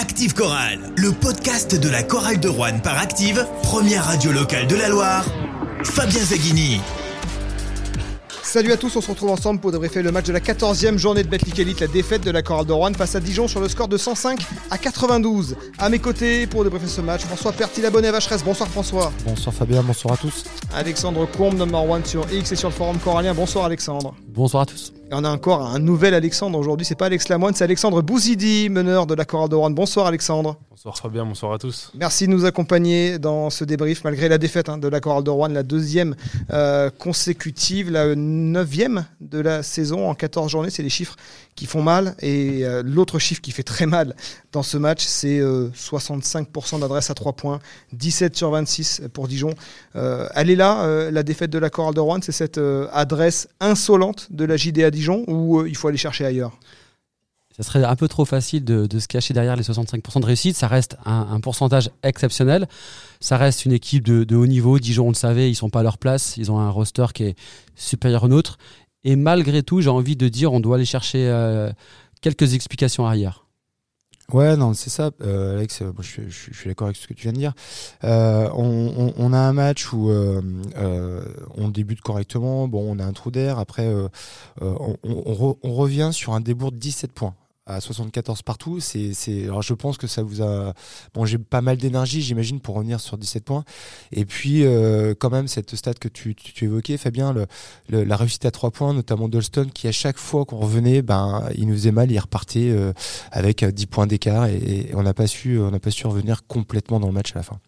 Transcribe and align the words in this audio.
Active 0.00 0.32
Chorale, 0.32 0.92
le 0.96 1.10
podcast 1.10 1.74
de 1.74 1.88
la 1.88 2.04
chorale 2.04 2.38
de 2.38 2.48
Rouen 2.48 2.78
par 2.78 2.96
Active, 2.98 3.44
première 3.64 4.04
radio 4.04 4.30
locale 4.30 4.68
de 4.68 4.76
la 4.76 4.88
Loire. 4.88 5.24
Fabien 5.82 6.20
Zaghini. 6.20 6.80
Salut 8.44 8.70
à 8.70 8.76
tous, 8.76 8.94
on 8.94 9.00
se 9.00 9.10
retrouve 9.10 9.30
ensemble 9.30 9.58
pour 9.58 9.72
débriefer 9.72 10.02
le 10.02 10.12
match 10.12 10.26
de 10.26 10.32
la 10.32 10.38
14e 10.38 10.98
journée 10.98 11.24
de 11.24 11.28
Betclic 11.28 11.58
Elite, 11.58 11.80
la 11.80 11.88
défaite 11.88 12.22
de 12.22 12.30
la 12.30 12.42
chorale 12.42 12.66
de 12.66 12.72
Rouen 12.72 12.94
face 12.94 13.16
à 13.16 13.20
Dijon 13.20 13.48
sur 13.48 13.58
le 13.58 13.68
score 13.68 13.88
de 13.88 13.96
105 13.96 14.38
à 14.70 14.78
92. 14.78 15.56
À 15.78 15.88
mes 15.88 15.98
côtés 15.98 16.46
pour 16.46 16.62
débriefer 16.62 16.86
ce 16.86 17.00
match, 17.00 17.22
François 17.22 17.50
Pertil, 17.50 17.84
abonné 17.84 18.06
à 18.06 18.12
Vacheresse. 18.12 18.44
Bonsoir 18.44 18.68
François. 18.68 19.10
Bonsoir 19.26 19.52
Fabien, 19.52 19.82
bonsoir 19.82 20.14
à 20.14 20.16
tous. 20.16 20.44
Alexandre 20.76 21.26
Combe, 21.26 21.56
number 21.56 21.90
one 21.90 22.04
sur 22.04 22.24
X 22.32 22.52
et 22.52 22.56
sur 22.56 22.68
le 22.68 22.74
forum 22.74 22.98
corallien. 22.98 23.34
Bonsoir 23.34 23.64
Alexandre. 23.64 24.14
Bonsoir 24.28 24.62
à 24.62 24.66
tous. 24.66 24.92
Et 25.10 25.14
on 25.14 25.24
a 25.24 25.30
encore 25.30 25.62
un 25.62 25.78
nouvel 25.78 26.12
Alexandre 26.12 26.58
aujourd'hui, 26.58 26.84
c'est 26.84 26.94
pas 26.94 27.06
Alex 27.06 27.30
Lamoine, 27.30 27.54
c'est 27.54 27.64
Alexandre 27.64 28.02
Bouzidi, 28.02 28.68
meneur 28.68 29.06
de 29.06 29.14
la 29.14 29.24
chorale 29.24 29.48
de 29.48 29.54
Rouen. 29.54 29.70
Bonsoir 29.70 30.06
Alexandre. 30.06 30.58
Bonsoir 30.68 30.98
Fabien, 30.98 31.24
bonsoir 31.24 31.54
à 31.54 31.58
tous. 31.58 31.90
Merci 31.94 32.26
de 32.26 32.32
nous 32.32 32.44
accompagner 32.44 33.18
dans 33.18 33.48
ce 33.48 33.64
débrief 33.64 34.04
malgré 34.04 34.28
la 34.28 34.36
défaite 34.36 34.68
hein, 34.68 34.76
de 34.76 34.86
la 34.86 35.00
chorale 35.00 35.24
de 35.24 35.30
Rouen, 35.30 35.48
la 35.48 35.62
deuxième 35.62 36.14
euh, 36.52 36.90
consécutive, 36.90 37.90
la 37.90 38.14
neuvième 38.14 39.06
de 39.22 39.40
la 39.40 39.62
saison 39.62 40.10
en 40.10 40.14
14 40.14 40.50
journées. 40.50 40.68
C'est 40.68 40.82
les 40.82 40.90
chiffres 40.90 41.16
qui 41.58 41.66
font 41.66 41.82
mal. 41.82 42.14
Et 42.20 42.64
euh, 42.64 42.82
l'autre 42.84 43.18
chiffre 43.18 43.40
qui 43.40 43.50
fait 43.50 43.64
très 43.64 43.86
mal 43.86 44.14
dans 44.52 44.62
ce 44.62 44.76
match, 44.78 45.04
c'est 45.04 45.40
euh, 45.40 45.70
65% 45.70 46.80
d'adresse 46.80 47.10
à 47.10 47.14
3 47.14 47.32
points, 47.32 47.58
17 47.92 48.36
sur 48.36 48.50
26 48.50 49.02
pour 49.12 49.26
Dijon. 49.26 49.50
Euh, 49.96 50.28
elle 50.34 50.50
est 50.50 50.56
là, 50.56 51.10
la 51.10 51.22
défaite 51.22 51.50
de 51.50 51.58
la 51.58 51.68
chorale 51.68 51.94
de 51.94 52.00
Rouen, 52.00 52.20
c'est 52.22 52.32
cette 52.32 52.60
adresse 52.92 53.48
insolente 53.60 54.28
de 54.30 54.44
la 54.44 54.56
JDA 54.56 54.90
Dijon 54.90 55.24
ou 55.26 55.66
il 55.66 55.76
faut 55.76 55.88
aller 55.88 55.98
chercher 55.98 56.24
ailleurs? 56.24 56.52
Ça 57.56 57.64
serait 57.64 57.82
un 57.82 57.96
peu 57.96 58.06
trop 58.06 58.24
facile 58.24 58.64
de, 58.64 58.86
se 59.00 59.08
cacher 59.08 59.34
derrière 59.34 59.56
les 59.56 59.64
65% 59.64 60.20
de 60.20 60.26
réussite. 60.26 60.56
Ça 60.56 60.68
reste 60.68 60.96
un, 61.04 61.40
pourcentage 61.40 61.90
exceptionnel. 62.04 62.68
Ça 63.18 63.36
reste 63.36 63.64
une 63.64 63.72
équipe 63.72 64.04
de, 64.04 64.22
de, 64.22 64.36
haut 64.36 64.46
niveau. 64.46 64.78
Dijon, 64.78 65.06
on 65.06 65.10
le 65.10 65.14
savait, 65.14 65.50
ils 65.50 65.56
sont 65.56 65.68
pas 65.68 65.80
à 65.80 65.82
leur 65.82 65.98
place. 65.98 66.36
Ils 66.36 66.52
ont 66.52 66.60
un 66.60 66.70
roster 66.70 67.06
qui 67.12 67.24
est 67.24 67.36
supérieur 67.74 68.22
au 68.22 68.28
nôtre. 68.28 68.58
Et 69.04 69.16
malgré 69.16 69.62
tout, 69.62 69.80
j'ai 69.80 69.90
envie 69.90 70.16
de 70.16 70.28
dire, 70.28 70.52
on 70.52 70.60
doit 70.60 70.76
aller 70.76 70.84
chercher 70.84 71.28
euh, 71.28 71.70
quelques 72.20 72.54
explications 72.54 73.06
arrière. 73.06 73.48
Ouais, 74.30 74.58
non, 74.58 74.74
c'est 74.74 74.90
ça, 74.90 75.10
euh, 75.22 75.56
Alex. 75.56 75.80
Moi, 75.80 75.94
je, 76.02 76.28
suis 76.28 76.68
d'accord 76.68 76.88
avec 76.88 76.98
ce 76.98 77.08
que 77.08 77.14
tu 77.14 77.22
viens 77.22 77.32
de 77.32 77.38
dire. 77.38 77.54
Euh, 78.04 78.50
on, 78.52 79.32
a 79.32 79.38
un 79.38 79.54
match 79.54 79.90
où 79.94 80.10
euh, 80.10 80.42
on 81.56 81.68
débute 81.68 82.02
correctement. 82.02 82.68
Bon, 82.68 82.94
on 82.94 82.98
a 82.98 83.04
un 83.04 83.12
trou 83.14 83.30
d'air. 83.30 83.58
Après, 83.58 83.90
on, 84.60 84.96
on, 85.02 85.72
revient 85.72 86.10
sur 86.12 86.34
un 86.34 86.40
débours 86.40 86.72
de 86.72 86.76
17 86.76 87.12
points 87.12 87.34
à 87.68 87.80
74 87.80 88.42
partout. 88.42 88.80
C'est, 88.80 89.12
c'est, 89.14 89.44
alors 89.44 89.62
je 89.62 89.74
pense 89.74 89.98
que 89.98 90.06
ça 90.06 90.22
vous 90.22 90.42
a 90.42 90.72
mangé 91.14 91.38
pas 91.38 91.60
mal 91.60 91.76
d'énergie, 91.76 92.22
j'imagine, 92.22 92.60
pour 92.60 92.74
revenir 92.74 93.00
sur 93.00 93.18
17 93.18 93.44
points. 93.44 93.64
Et 94.10 94.24
puis, 94.24 94.64
euh, 94.64 95.14
quand 95.18 95.30
même, 95.30 95.46
cette 95.46 95.76
stat 95.76 95.94
que 95.94 96.08
tu, 96.08 96.34
tu, 96.34 96.64
évoquais, 96.64 96.96
Fabien, 96.96 97.32
le, 97.32 97.46
le, 97.88 98.04
la 98.04 98.16
réussite 98.16 98.44
à 98.46 98.50
3 98.50 98.70
points, 98.70 98.94
notamment 98.94 99.28
Dolston, 99.28 99.68
qui 99.72 99.86
à 99.86 99.92
chaque 99.92 100.18
fois 100.18 100.44
qu'on 100.44 100.58
revenait, 100.58 101.02
ben, 101.02 101.48
il 101.56 101.68
nous 101.68 101.74
faisait 101.74 101.92
mal, 101.92 102.10
il 102.10 102.18
repartait 102.18 102.70
euh, 102.70 102.92
avec 103.30 103.64
10 103.64 103.86
points 103.86 104.06
d'écart 104.06 104.46
et, 104.46 104.56
et 104.56 104.94
on 104.94 105.02
n'a 105.02 105.14
pas 105.14 105.26
su, 105.26 105.58
on 105.58 105.70
n'a 105.70 105.80
pas 105.80 105.90
su 105.90 106.06
revenir 106.06 106.46
complètement 106.46 106.98
dans 107.00 107.08
le 107.08 107.14
match 107.14 107.32
à 107.32 107.38
la 107.38 107.42
fin. 107.42 107.60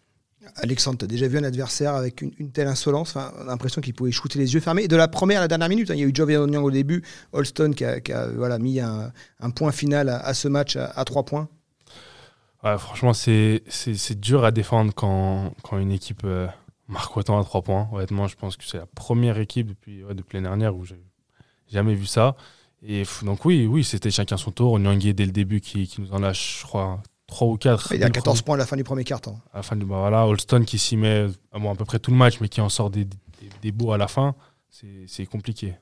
Alexandre, 0.55 0.99
tu 0.99 1.05
as 1.05 1.07
déjà 1.07 1.27
vu 1.27 1.37
un 1.37 1.43
adversaire 1.43 1.95
avec 1.95 2.21
une, 2.21 2.51
telle 2.51 2.67
insolence 2.67 3.15
l'impression 3.45 3.81
qu'il 3.81 3.93
pouvait 3.93 4.11
shooter 4.11 4.39
les 4.39 4.53
yeux 4.53 4.59
fermés. 4.59 4.87
De 4.87 4.95
la 4.95 5.07
première 5.07 5.39
à 5.39 5.41
la 5.41 5.47
dernière 5.47 5.69
minute, 5.69 5.91
hein, 5.91 5.95
il 5.95 5.99
y 5.99 6.03
a 6.03 6.07
eu 6.07 6.13
Jovian 6.13 6.47
au 6.47 6.71
début, 6.71 7.03
Holston 7.33 7.71
qui 7.73 7.83
a, 7.83 8.59
mis 8.59 8.79
un, 8.79 9.11
point 9.55 9.71
final 9.71 10.09
à, 10.09 10.33
ce 10.33 10.47
match 10.47 10.75
à, 10.75 11.03
3 11.05 11.23
points. 11.23 11.49
Franchement, 12.77 13.13
c'est 13.13 14.19
dur 14.19 14.43
à 14.43 14.51
défendre 14.51 14.93
quand, 14.93 15.53
une 15.73 15.91
équipe 15.91 16.21
euh, 16.25 16.47
marque 16.87 17.15
autant 17.17 17.39
à 17.39 17.43
3 17.43 17.61
points. 17.61 17.89
Honnêtement, 17.91 18.27
je 18.27 18.35
pense 18.35 18.57
que 18.57 18.63
c'est 18.65 18.77
la 18.77 18.85
première 18.85 19.39
équipe 19.39 19.67
depuis, 19.67 20.03
l'année 20.33 20.47
dernière 20.47 20.75
où 20.75 20.85
j'ai 20.85 21.01
jamais 21.71 21.95
vu 21.95 22.05
ça. 22.05 22.35
Donc 23.23 23.45
oui, 23.45 23.67
oui, 23.67 23.83
c'était 23.83 24.11
chacun 24.11 24.37
son 24.37 24.51
tour. 24.51 24.79
Nyangé 24.79 25.13
dès 25.13 25.25
le 25.25 25.31
début 25.31 25.61
qui 25.61 25.91
nous 25.99 26.11
en 26.13 26.19
lâche, 26.19 26.61
je 26.61 26.65
crois, 26.65 27.01
3 27.31 27.47
ou 27.47 27.57
4. 27.57 27.93
Il 27.93 27.99
y 27.99 28.03
a 28.03 28.09
14 28.09 28.23
premier... 28.23 28.45
points 28.45 28.55
à 28.55 28.57
la 28.59 28.65
fin 28.67 28.75
du 28.75 28.83
premier 28.83 29.03
quart-temps. 29.03 29.39
À 29.53 29.57
la 29.57 29.63
fin 29.63 29.75
du, 29.75 29.85
bah 29.85 29.97
voilà, 29.99 30.27
Holston 30.27 30.63
qui 30.65 30.77
s'y 30.77 30.97
met 30.97 31.25
bon, 31.51 31.71
à 31.71 31.75
peu 31.75 31.85
près 31.85 31.97
tout 31.97 32.11
le 32.11 32.17
match, 32.17 32.39
mais 32.39 32.49
qui 32.49 32.61
en 32.61 32.69
sort 32.69 32.91
des, 32.91 33.05
des, 33.05 33.17
des 33.61 33.71
beaux 33.71 33.91
à 33.91 33.97
la 33.97 34.07
fin, 34.07 34.35
c'est 35.07 35.25
compliqué. 35.25 35.75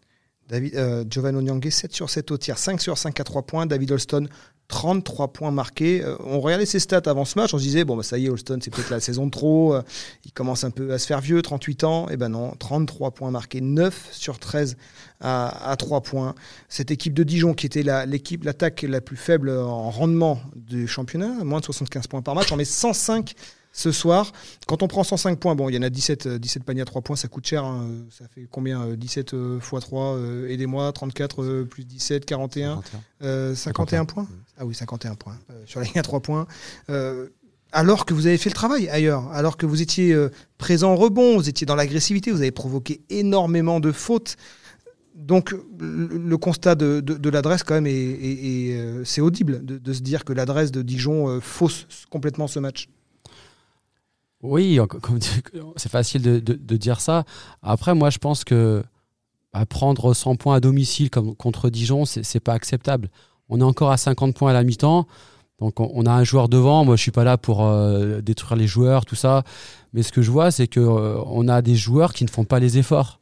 David, 0.48 0.76
euh, 0.76 1.06
Giovanni 1.08 1.38
Onyangé, 1.38 1.70
7 1.70 1.94
sur 1.94 2.10
7 2.10 2.32
au 2.32 2.38
tir, 2.38 2.58
5 2.58 2.82
sur 2.82 2.98
5 2.98 3.20
à 3.20 3.24
3 3.24 3.44
points. 3.44 3.66
David 3.66 3.92
Holston, 3.92 4.28
33 4.70 5.34
points 5.34 5.52
marqués. 5.52 6.02
Euh, 6.04 6.16
on 6.24 6.40
regardait 6.40 6.66
ses 6.66 6.80
stats 6.80 7.02
avant 7.08 7.26
ce 7.26 7.38
match, 7.38 7.54
on 7.54 7.58
se 7.58 7.64
disait, 7.64 7.84
bon, 7.84 7.98
bah, 7.98 8.04
ça 8.04 8.18
y 8.18 8.28
est, 8.28 8.30
Holston, 8.30 8.60
c'est 8.62 8.74
peut-être 8.74 8.92
la 8.92 9.00
saison 9.02 9.26
de 9.26 9.32
trop. 9.32 9.74
Euh, 9.74 9.82
il 10.26 10.32
commence 10.32 10.64
un 10.64 10.70
peu 10.70 10.94
à 10.94 11.00
se 11.00 11.08
faire 11.08 11.20
vieux, 11.20 11.42
38 11.42 11.84
ans. 11.84 12.08
Et 12.10 12.18
ben 12.18 12.30
non, 12.30 12.54
33 12.58 13.12
points 13.12 13.32
marqués, 13.32 13.62
9 13.62 14.10
sur 14.12 14.40
13 14.40 14.78
à, 15.20 15.72
à 15.72 15.76
3 15.76 16.02
points. 16.02 16.36
Cette 16.70 16.92
équipe 16.92 17.14
de 17.14 17.24
Dijon, 17.24 17.54
qui 17.54 17.66
était 17.66 17.84
l'équipe, 18.06 18.44
l'attaque 18.44 18.84
la 18.84 19.02
plus 19.02 19.18
faible 19.18 19.50
en 19.50 19.90
rendement 19.90 20.40
du 20.56 20.88
championnat, 20.88 21.44
moins 21.44 21.60
de 21.60 21.66
75 21.66 22.08
points 22.08 22.22
par 22.22 22.36
match, 22.36 22.52
en 22.52 22.56
met 22.56 22.66
105 22.66 23.34
ce 23.80 23.94
soir. 23.94 24.34
Quand 24.68 24.84
on 24.84 24.88
prend 24.88 25.06
105 25.06 25.40
points, 25.40 25.56
bon, 25.56 25.70
il 25.70 25.76
y 25.76 25.78
en 25.78 25.82
a 25.84 25.90
17, 25.90 26.28
17 26.28 26.64
paniers 26.64 26.82
à 26.82 26.86
3 26.86 27.02
points, 27.02 27.16
ça 27.16 27.30
coûte 27.30 27.48
cher. 27.48 27.64
Hein. 27.64 27.88
Ça 28.12 28.26
fait 28.28 28.46
combien 28.52 28.94
17 28.94 29.34
x 29.58 29.70
3, 29.82 30.16
euh, 30.16 30.50
aidez-moi, 30.50 30.92
34 30.92 31.44
euh, 31.44 31.64
plus 31.66 31.86
17, 31.86 32.26
41, 32.26 32.82
51, 32.82 33.26
euh, 33.26 33.56
51 33.56 34.06
points 34.06 34.28
Ah 34.58 34.66
oui, 34.66 34.76
51 34.76 35.16
points 35.16 35.38
sur 35.66 35.80
la 35.80 35.86
ligne 35.86 35.98
à 35.98 36.02
3 36.02 36.20
points. 36.20 36.46
alors 37.72 38.06
que 38.06 38.14
vous 38.14 38.28
avez 38.28 38.38
fait 38.38 38.50
le 38.50 38.56
travail 38.56 38.90
ailleurs, 38.90 39.32
alors 39.32 39.56
que 39.56 39.66
vous 39.66 39.82
étiez 39.82 40.14
présent 40.58 40.94
au 40.94 40.98
rebond, 40.98 41.38
vous 41.38 41.48
étiez 41.48 41.66
dans 41.66 41.76
l'agressivité, 41.76 42.32
vous 42.32 42.42
avez 42.42 42.52
provoqué 42.52 43.02
énormément 43.10 43.80
de 43.80 43.94
fautes. 43.94 44.36
Donc 45.16 45.52
le, 45.52 46.08
le 46.08 46.38
constat 46.38 46.76
de, 46.76 47.00
de, 47.02 47.16
de 47.16 47.30
l'adresse 47.30 47.64
quand 47.64 47.76
même 47.76 47.88
est, 47.88 47.92
est, 47.92 48.70
est 48.70 49.06
c'est 49.06 49.22
audible 49.22 49.66
de, 49.66 49.78
de, 49.78 49.94
se 49.94 50.02
dire 50.02 50.24
que 50.24 50.34
l'adresse 50.34 50.72
de 50.72 50.82
Dijon 50.82 51.40
fausse 51.42 51.88
complètement 52.10 52.48
ce 52.48 52.60
match. 52.60 52.88
Oui, 54.42 54.80
c'est 55.76 55.92
facile 55.92 56.22
de, 56.22 56.40
de, 56.40 56.54
de, 56.54 56.78
dire 56.78 57.02
ça. 57.02 57.26
Après, 57.62 57.94
moi, 57.94 58.10
je 58.10 58.20
pense 58.20 58.44
que 58.46 58.84
bah, 59.54 59.66
prendre 59.66 60.14
100 60.14 60.36
points 60.36 60.56
à 60.56 60.60
domicile 60.60 61.10
comme 61.10 61.36
contre 61.36 61.70
Dijon, 61.70 62.06
c'est 62.06 62.40
pas 62.40 62.54
acceptable. 62.54 63.10
On 63.50 63.60
est 63.60 63.64
encore 63.64 63.92
à 63.92 63.98
50 63.98 64.36
points 64.36 64.52
à 64.52 64.54
la 64.54 64.64
mi-temps. 64.64 65.08
Donc, 65.60 65.82
on, 65.82 66.06
a 66.06 66.12
un 66.12 66.24
joueur 66.24 66.48
devant. 66.48 66.86
Moi, 66.86 66.96
je 66.96 67.02
suis 67.02 67.12
pas 67.12 67.26
là 67.26 67.38
pour 67.38 67.66
euh, 67.66 68.22
détruire 68.22 68.58
les 68.58 68.68
joueurs, 68.68 69.06
tout 69.06 69.16
ça. 69.16 69.44
Mais 69.92 70.04
ce 70.04 70.14
que 70.14 70.22
je 70.22 70.32
vois, 70.32 70.52
c'est 70.52 70.68
que 70.68 70.80
euh, 70.80 71.22
on 71.26 71.50
a 71.50 71.62
des 71.62 71.76
joueurs 71.76 72.14
qui 72.14 72.24
ne 72.24 72.30
font 72.30 72.46
pas 72.46 72.60
les 72.60 72.78
efforts. 72.78 73.20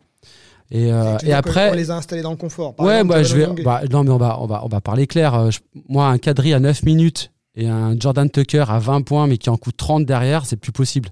Et, 0.70 0.92
euh, 0.92 1.18
et 1.24 1.34
après, 1.34 1.72
on 1.72 1.74
les 1.74 1.90
a 1.90 1.96
installés 1.96 2.22
dans 2.22 2.30
le 2.30 2.38
confort. 2.38 2.76
Par 2.76 2.86
ouais, 2.86 2.98
exemple, 2.98 3.14
bah, 3.14 3.24
je 3.24 3.36
vais. 3.36 3.64
Bah, 3.64 3.82
non, 3.90 4.04
mais 4.04 4.12
on 4.12 4.18
va, 4.18 4.40
on 4.40 4.46
va, 4.46 4.64
on 4.64 4.68
va 4.68 4.82
parler 4.82 5.08
clair. 5.08 5.50
Je, 5.50 5.60
moi, 5.90 6.10
un 6.10 6.20
quadri 6.20 6.54
à 6.54 6.60
9 6.60 6.84
minutes 6.84 7.32
et 7.58 7.68
un 7.68 8.00
Jordan 8.00 8.30
Tucker 8.30 8.66
à 8.70 8.80
20 8.80 9.02
points 9.02 9.28
mais 9.28 9.38
qui 9.38 9.50
en 9.50 9.58
coûte 9.58 9.76
30 9.76 10.06
derrière, 10.06 10.46
c'est 10.46 10.56
plus 10.56 10.72
possible. 10.72 11.10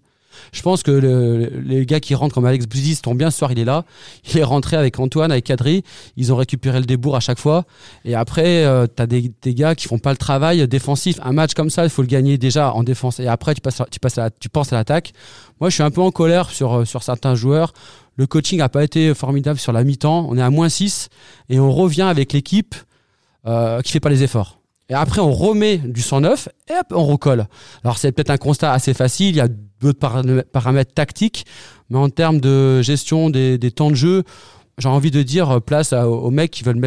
Je 0.51 0.61
pense 0.61 0.83
que 0.83 0.91
le, 0.91 1.61
les 1.63 1.85
gars 1.85 2.00
qui 2.00 2.16
rentrent 2.16 2.35
comme 2.35 2.45
Alex 2.45 2.67
Bouzis 2.67 3.01
tombent 3.01 3.17
bien 3.17 3.31
ce 3.31 3.38
soir, 3.38 3.51
il 3.51 3.59
est 3.59 3.66
là. 3.66 3.85
Il 4.29 4.38
est 4.38 4.44
rentré 4.44 4.75
avec 4.75 5.00
Antoine, 5.00 5.31
avec 5.31 5.45
Kadri. 5.45 5.83
Ils 6.17 6.33
ont 6.33 6.35
récupéré 6.35 6.79
le 6.79 6.85
débour 6.85 7.16
à 7.16 7.19
chaque 7.19 7.39
fois. 7.39 7.66
Et 8.03 8.16
après, 8.16 8.66
euh, 8.66 8.85
tu 8.85 9.07
des, 9.07 9.53
gars 9.53 9.75
qui 9.75 9.88
font 9.88 9.97
pas 9.97 10.11
le 10.11 10.17
travail 10.17 10.67
défensif. 10.67 11.19
Un 11.23 11.31
match 11.31 11.53
comme 11.53 11.69
ça, 11.69 11.83
il 11.83 11.89
faut 11.89 12.01
le 12.01 12.07
gagner 12.07 12.38
déjà 12.38 12.73
en 12.73 12.83
défense. 12.83 13.19
Et 13.19 13.27
après, 13.27 13.53
tu, 13.53 13.62
passes, 13.62 13.81
tu, 13.91 14.00
passes 14.00 14.17
à 14.17 14.29
tu 14.29 14.50
penses 14.50 14.73
à 14.73 14.75
l'attaque. 14.75 15.13
Moi, 15.59 15.69
je 15.69 15.75
suis 15.75 15.83
un 15.83 15.91
peu 15.91 16.01
en 16.01 16.12
colère 16.12 16.50
sur, 16.50 16.85
sur 16.85 17.03
certains 17.03 17.35
joueurs. 17.35 17.73
Le 18.17 18.27
coaching 18.27 18.59
n'a 18.59 18.69
pas 18.69 18.83
été 18.83 19.13
formidable 19.13 19.59
sur 19.59 19.72
la 19.72 19.83
mi-temps. 19.83 20.27
On 20.29 20.38
est 20.38 20.41
à 20.41 20.50
moins 20.50 20.69
6 20.69 21.09
et 21.50 21.59
on 21.59 21.72
revient 21.72 22.03
avec 22.03 22.33
l'équipe 22.33 22.75
euh, 23.45 23.81
qui 23.81 23.91
fait 23.91 24.00
pas 24.00 24.09
les 24.09 24.23
efforts. 24.23 24.59
Et 24.90 24.94
après, 24.94 25.19
on 25.19 25.31
remet 25.31 25.78
du 25.78 26.01
109 26.01 26.50
et 26.69 26.73
hop, 26.73 26.88
on 26.91 27.06
recolle. 27.06 27.47
Alors, 27.84 27.98
c'est 27.98 28.12
peut-être 28.12 28.30
un 28.30 28.38
constat 28.38 28.71
assez 28.71 28.94
facile. 28.94 29.30
Il 29.30 29.38
y 29.38 29.42
a 29.42 29.48
d'autres 29.81 30.44
paramètres 30.44 30.94
tactiques, 30.94 31.45
mais 31.89 31.98
en 31.98 32.09
termes 32.09 32.39
de 32.39 32.81
gestion 32.81 33.30
des, 33.30 33.57
temps 33.71 33.89
de 33.89 33.95
jeu, 33.95 34.24
j'ai 34.77 34.89
envie 34.89 35.12
de 35.12 35.24
dire 35.24 35.62
place 35.62 35.94
aux 35.94 36.30
mecs 36.30 36.51
qui 36.51 36.63
veulent, 36.63 36.80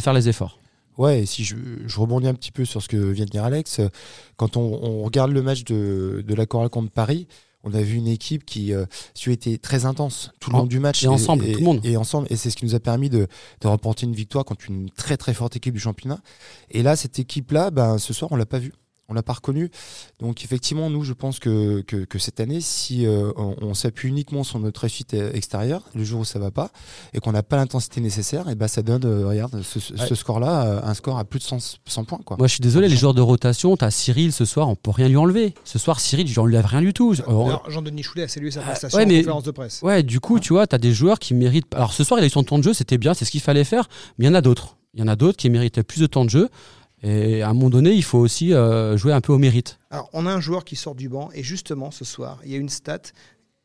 faire, 0.00 0.12
les 0.12 0.28
efforts. 0.28 0.58
Ouais, 0.96 1.22
et 1.22 1.26
si 1.26 1.42
je, 1.42 1.56
rebondis 1.96 2.28
un 2.28 2.34
petit 2.34 2.52
peu 2.52 2.64
sur 2.64 2.80
ce 2.80 2.88
que 2.88 2.96
vient 2.96 3.24
de 3.24 3.30
dire 3.30 3.42
Alex, 3.42 3.80
quand 4.36 4.56
on, 4.56 4.80
on 4.82 5.02
regarde 5.02 5.32
le 5.32 5.42
match 5.42 5.64
de, 5.64 6.24
de 6.24 6.34
la 6.34 6.46
Chorale 6.46 6.68
contre 6.68 6.92
Paris, 6.92 7.26
on 7.64 7.74
a 7.74 7.80
vu 7.82 7.96
une 7.96 8.08
équipe 8.08 8.44
qui 8.44 8.72
euh, 8.72 8.84
a 9.26 9.30
été 9.30 9.58
très 9.58 9.86
intense 9.86 10.30
tout 10.40 10.50
le 10.50 10.58
long 10.58 10.66
du 10.66 10.78
match 10.78 11.02
et, 11.02 11.06
et 11.06 11.08
ensemble 11.08 11.44
et, 11.46 11.52
tout 11.52 11.58
le 11.58 11.64
monde. 11.64 11.80
et 11.84 11.96
ensemble. 11.96 12.26
Et 12.30 12.36
c'est 12.36 12.50
ce 12.50 12.56
qui 12.56 12.64
nous 12.64 12.74
a 12.74 12.80
permis 12.80 13.10
de, 13.10 13.26
de 13.60 13.66
remporter 13.66 14.06
une 14.06 14.14
victoire 14.14 14.44
contre 14.44 14.66
une 14.68 14.90
très 14.90 15.16
très 15.16 15.34
forte 15.34 15.56
équipe 15.56 15.74
du 15.74 15.80
championnat. 15.80 16.20
Et 16.70 16.82
là 16.82 16.96
cette 16.96 17.18
équipe 17.18 17.50
là 17.52 17.70
ben 17.70 17.98
ce 17.98 18.12
soir 18.12 18.30
on 18.32 18.36
l'a 18.36 18.46
pas 18.46 18.58
vu 18.58 18.72
on 19.08 19.14
l'a 19.14 19.22
pas 19.22 19.34
reconnu. 19.34 19.70
Donc 20.20 20.44
effectivement, 20.44 20.88
nous, 20.90 21.04
je 21.04 21.12
pense 21.12 21.38
que, 21.38 21.82
que, 21.82 22.04
que 22.04 22.18
cette 22.18 22.40
année, 22.40 22.60
si 22.60 23.06
euh, 23.06 23.32
on, 23.36 23.54
on 23.60 23.74
s'appuie 23.74 24.08
uniquement 24.08 24.44
sur 24.44 24.58
notre 24.58 24.80
réussite 24.80 25.12
extérieure, 25.14 25.82
le 25.94 26.04
jour 26.04 26.20
où 26.20 26.24
ça 26.24 26.38
va 26.38 26.50
pas, 26.50 26.70
et 27.12 27.20
qu'on 27.20 27.32
n'a 27.32 27.42
pas 27.42 27.56
l'intensité 27.56 28.00
nécessaire, 28.00 28.48
et 28.48 28.54
ben 28.54 28.66
ça 28.68 28.82
donne, 28.82 29.04
euh, 29.04 29.26
regarde, 29.26 29.62
ce, 29.62 29.78
ce 29.80 29.92
Ouais. 29.94 30.14
score-là, 30.14 30.64
euh, 30.66 30.80
un 30.82 30.94
score 30.94 31.18
à 31.18 31.24
plus 31.24 31.38
de 31.38 31.44
100, 31.44 31.78
100 31.86 32.04
points. 32.04 32.20
Quoi. 32.24 32.36
Moi, 32.38 32.46
je 32.46 32.52
suis 32.54 32.60
désolé, 32.62 32.88
les 32.88 32.96
joueurs 32.96 33.14
de 33.14 33.20
rotation, 33.20 33.76
t'as 33.76 33.90
Cyril 33.90 34.32
ce 34.32 34.44
soir, 34.44 34.68
on 34.68 34.74
peut 34.76 34.90
rien 34.90 35.08
lui 35.08 35.16
enlever. 35.16 35.54
Ce 35.64 35.78
soir, 35.78 36.00
Cyril, 36.00 36.26
je 36.26 36.32
lui 36.32 36.40
enlève 36.40 36.64
rien 36.66 36.80
du 36.80 36.92
tout. 36.92 37.14
Jean-Denis 37.68 38.02
Choulet 38.02 38.24
a 38.24 38.28
salué 38.28 38.50
sa 38.50 38.60
Ah, 38.60 38.64
prestation 38.70 38.98
ouais, 38.98 39.04
en 39.04 39.08
mais- 39.08 39.18
conférence 39.18 39.44
de 39.44 39.50
presse. 39.50 39.80
Ouais, 39.82 40.02
du 40.02 40.20
coup, 40.20 40.40
tu 40.40 40.52
vois, 40.52 40.66
tu 40.66 40.74
as 40.74 40.78
des 40.78 40.92
joueurs 40.92 41.18
qui 41.18 41.34
méritent. 41.34 41.74
Alors 41.74 41.92
ce 41.92 42.04
soir, 42.04 42.18
il 42.20 42.22
a 42.22 42.26
eu 42.26 42.30
son 42.30 42.42
temps 42.44 42.58
de 42.58 42.64
jeu, 42.64 42.72
c'était 42.72 42.98
bien, 42.98 43.12
c'est 43.14 43.24
ce 43.24 43.30
qu'il 43.30 43.40
fallait 43.42 43.64
faire. 43.64 43.88
Mais 44.18 44.24
il 44.24 44.28
y 44.28 44.30
en 44.30 44.34
a 44.34 44.40
d'autres. 44.40 44.76
Il 44.94 45.00
y 45.00 45.02
en 45.02 45.08
a 45.08 45.16
d'autres 45.16 45.36
qui 45.36 45.50
méritaient 45.50 45.82
plus 45.82 46.00
de 46.00 46.06
temps 46.06 46.24
de 46.24 46.30
jeu. 46.30 46.48
Et 47.04 47.42
à 47.42 47.50
un 47.50 47.54
moment 47.54 47.68
donné, 47.70 47.92
il 47.92 48.02
faut 48.02 48.18
aussi 48.18 48.54
euh, 48.54 48.96
jouer 48.96 49.12
un 49.12 49.20
peu 49.20 49.32
au 49.32 49.38
mérite. 49.38 49.78
Alors, 49.90 50.08
on 50.14 50.26
a 50.26 50.32
un 50.32 50.40
joueur 50.40 50.64
qui 50.64 50.74
sort 50.74 50.94
du 50.94 51.08
banc 51.08 51.28
et 51.34 51.42
justement, 51.42 51.90
ce 51.90 52.04
soir, 52.04 52.40
il 52.44 52.50
y 52.52 52.54
a 52.54 52.58
une 52.58 52.70
stat. 52.70 53.00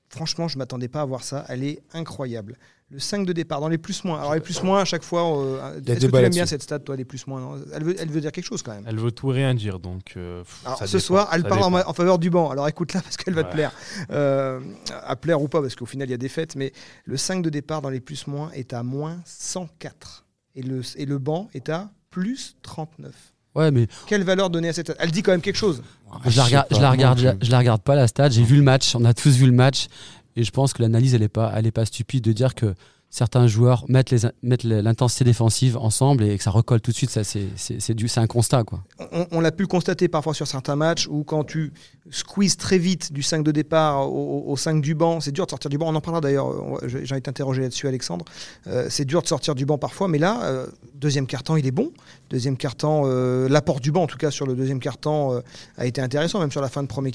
Franchement, 0.09 0.47
je 0.47 0.57
ne 0.57 0.59
m'attendais 0.59 0.89
pas 0.89 1.01
à 1.01 1.05
voir 1.05 1.23
ça. 1.23 1.45
Elle 1.47 1.63
est 1.63 1.79
incroyable. 1.93 2.57
Le 2.91 2.97
5 2.99 3.25
de 3.25 3.33
départ 3.33 3.61
dans 3.61 3.67
les 3.69 3.77
plus-moins. 3.77 4.19
Alors, 4.19 4.33
les 4.33 4.39
plus-moins, 4.41 4.81
à 4.81 4.85
chaque 4.85 5.03
fois. 5.03 5.21
euh, 5.39 5.79
Est-ce 5.85 6.07
que 6.07 6.11
tu 6.11 6.17
aimes 6.17 6.29
bien 6.31 6.47
cette 6.47 6.63
stat, 6.63 6.79
toi, 6.79 6.95
les 6.95 7.05
plus-moins 7.05 7.59
elle 7.71 7.83
veut, 7.83 7.95
elle 7.99 8.09
veut 8.09 8.19
dire 8.19 8.31
quelque 8.31 8.47
chose 8.47 8.63
quand 8.63 8.73
même. 8.73 8.83
Elle 8.87 8.97
veut 8.97 9.11
tout 9.11 9.31
et 9.31 9.35
rien 9.35 9.53
dire, 9.53 9.79
donc. 9.79 10.13
euh, 10.17 10.41
pff, 10.43 10.61
Alors, 10.65 10.79
ça 10.79 10.87
ce 10.87 10.97
dépend, 10.97 11.05
soir, 11.05 11.29
elle 11.31 11.43
parle 11.43 11.63
en, 11.63 11.93
faveur 11.93 12.17
du 12.17 12.31
banc. 12.31 12.49
Alors 12.49 12.67
écoute-la 12.67 13.01
parce 13.03 13.15
qu'elle 13.15 13.35
va 13.35 13.43
te 13.43 13.51
plaire. 13.53 13.71
Euh, 14.09 14.59
à 15.03 15.15
plaire 15.15 15.39
ou 15.41 15.47
pas, 15.47 15.61
parce 15.61 15.75
qu'au 15.75 15.85
final, 15.85 16.07
il 16.07 16.11
y 16.11 16.15
a 16.15 16.17
des 16.17 16.29
fêtes. 16.29 16.55
Mais 16.55 16.73
le 17.05 17.15
5 17.15 17.43
de 17.43 17.49
départ 17.51 17.83
dans 17.83 17.91
les 17.91 18.01
plus-moins 18.01 18.49
est 18.53 18.73
à 18.73 18.81
moins 18.81 19.19
104. 19.25 20.25
Et 20.55 20.63
le, 20.63 20.81
et 20.95 21.05
le 21.05 21.19
banc 21.19 21.47
est 21.53 21.69
à 21.69 21.91
plus 22.09 22.55
39. 22.61 23.13
Ouais, 23.55 23.71
mais 23.71 23.87
Quelle 24.07 24.23
valeur 24.23 24.49
donner 24.49 24.69
à 24.69 24.73
cette 24.73 24.95
Elle 24.99 25.11
dit 25.11 25.23
quand 25.23 25.31
même 25.31 25.41
quelque 25.41 25.55
chose. 25.55 25.81
je 26.25 26.37
la, 26.37 26.43
regarde, 26.43 26.67
je 26.69 26.75
la 26.75 26.81
pas, 26.81 26.91
regarde, 26.91 27.19
je, 27.19 27.27
je 27.45 27.51
la 27.51 27.57
regarde 27.57 27.81
pas 27.81 27.95
la 27.95 28.07
stade. 28.07 28.31
J'ai 28.31 28.43
vu 28.43 28.55
le 28.55 28.61
match, 28.61 28.95
on 28.95 29.05
a 29.05 29.13
tous 29.13 29.35
vu 29.35 29.45
le 29.45 29.51
match, 29.51 29.87
et 30.35 30.43
je 30.43 30.51
pense 30.51 30.73
que 30.73 30.81
l'analyse 30.81 31.15
elle 31.15 31.23
est 31.23 31.27
pas, 31.29 31.51
elle 31.55 31.65
est 31.65 31.71
pas 31.71 31.85
stupide 31.85 32.23
de 32.23 32.31
dire 32.31 32.55
que 32.55 32.75
certains 33.09 33.47
joueurs 33.47 33.85
mettent 33.87 34.63
l'intensité 34.63 35.23
défensive 35.23 35.77
ensemble 35.77 36.23
et 36.23 36.37
que 36.37 36.43
ça 36.43 36.51
recolle 36.51 36.81
tout 36.81 36.91
de 36.91 36.95
suite. 36.95 37.19
C'est, 37.23 38.17
un 38.17 38.27
constat 38.27 38.63
quoi. 38.63 38.83
On, 39.31 39.39
l'a 39.39 39.51
pu 39.51 39.67
constater 39.67 40.07
parfois 40.07 40.33
sur 40.33 40.47
certains 40.47 40.75
matchs 40.75 41.07
où 41.09 41.23
quand 41.23 41.43
tu 41.43 41.71
squeezes 42.09 42.57
très 42.57 42.77
vite 42.77 43.13
du 43.13 43.21
5 43.21 43.43
de 43.43 43.51
départ 43.51 44.11
au, 44.11 44.45
au 44.47 44.57
5 44.57 44.81
du 44.81 44.95
banc, 44.95 45.19
c'est 45.19 45.31
dur 45.31 45.45
de 45.45 45.51
sortir 45.51 45.69
du 45.69 45.77
banc. 45.77 45.87
On 45.87 45.95
en 45.95 46.01
parlera 46.01 46.21
d'ailleurs, 46.21 46.47
j'ai 46.87 47.15
été 47.15 47.29
interrogé 47.29 47.61
là-dessus 47.61 47.87
Alexandre. 47.87 48.25
Euh, 48.67 48.87
c'est 48.89 49.05
dur 49.05 49.21
de 49.21 49.27
sortir 49.27 49.55
du 49.55 49.65
banc 49.65 49.77
parfois, 49.77 50.07
mais 50.07 50.17
là, 50.17 50.41
euh, 50.43 50.67
deuxième 50.95 51.27
carton, 51.27 51.55
il 51.55 51.65
est 51.65 51.71
bon. 51.71 51.91
Deuxième 52.29 52.57
carton, 52.57 53.03
euh, 53.05 53.49
l'apport 53.49 53.79
du 53.79 53.91
banc 53.91 54.03
en 54.03 54.07
tout 54.07 54.17
cas 54.17 54.29
sur 54.29 54.45
le 54.45 54.53
deuxième 54.53 54.79
carton 54.79 55.33
euh, 55.33 55.41
a 55.77 55.87
été 55.87 55.99
intéressant, 55.99 56.39
même 56.39 56.51
sur 56.51 56.61
la 56.61 56.69
fin 56.69 56.83
de 56.83 56.87
premier. 56.87 57.09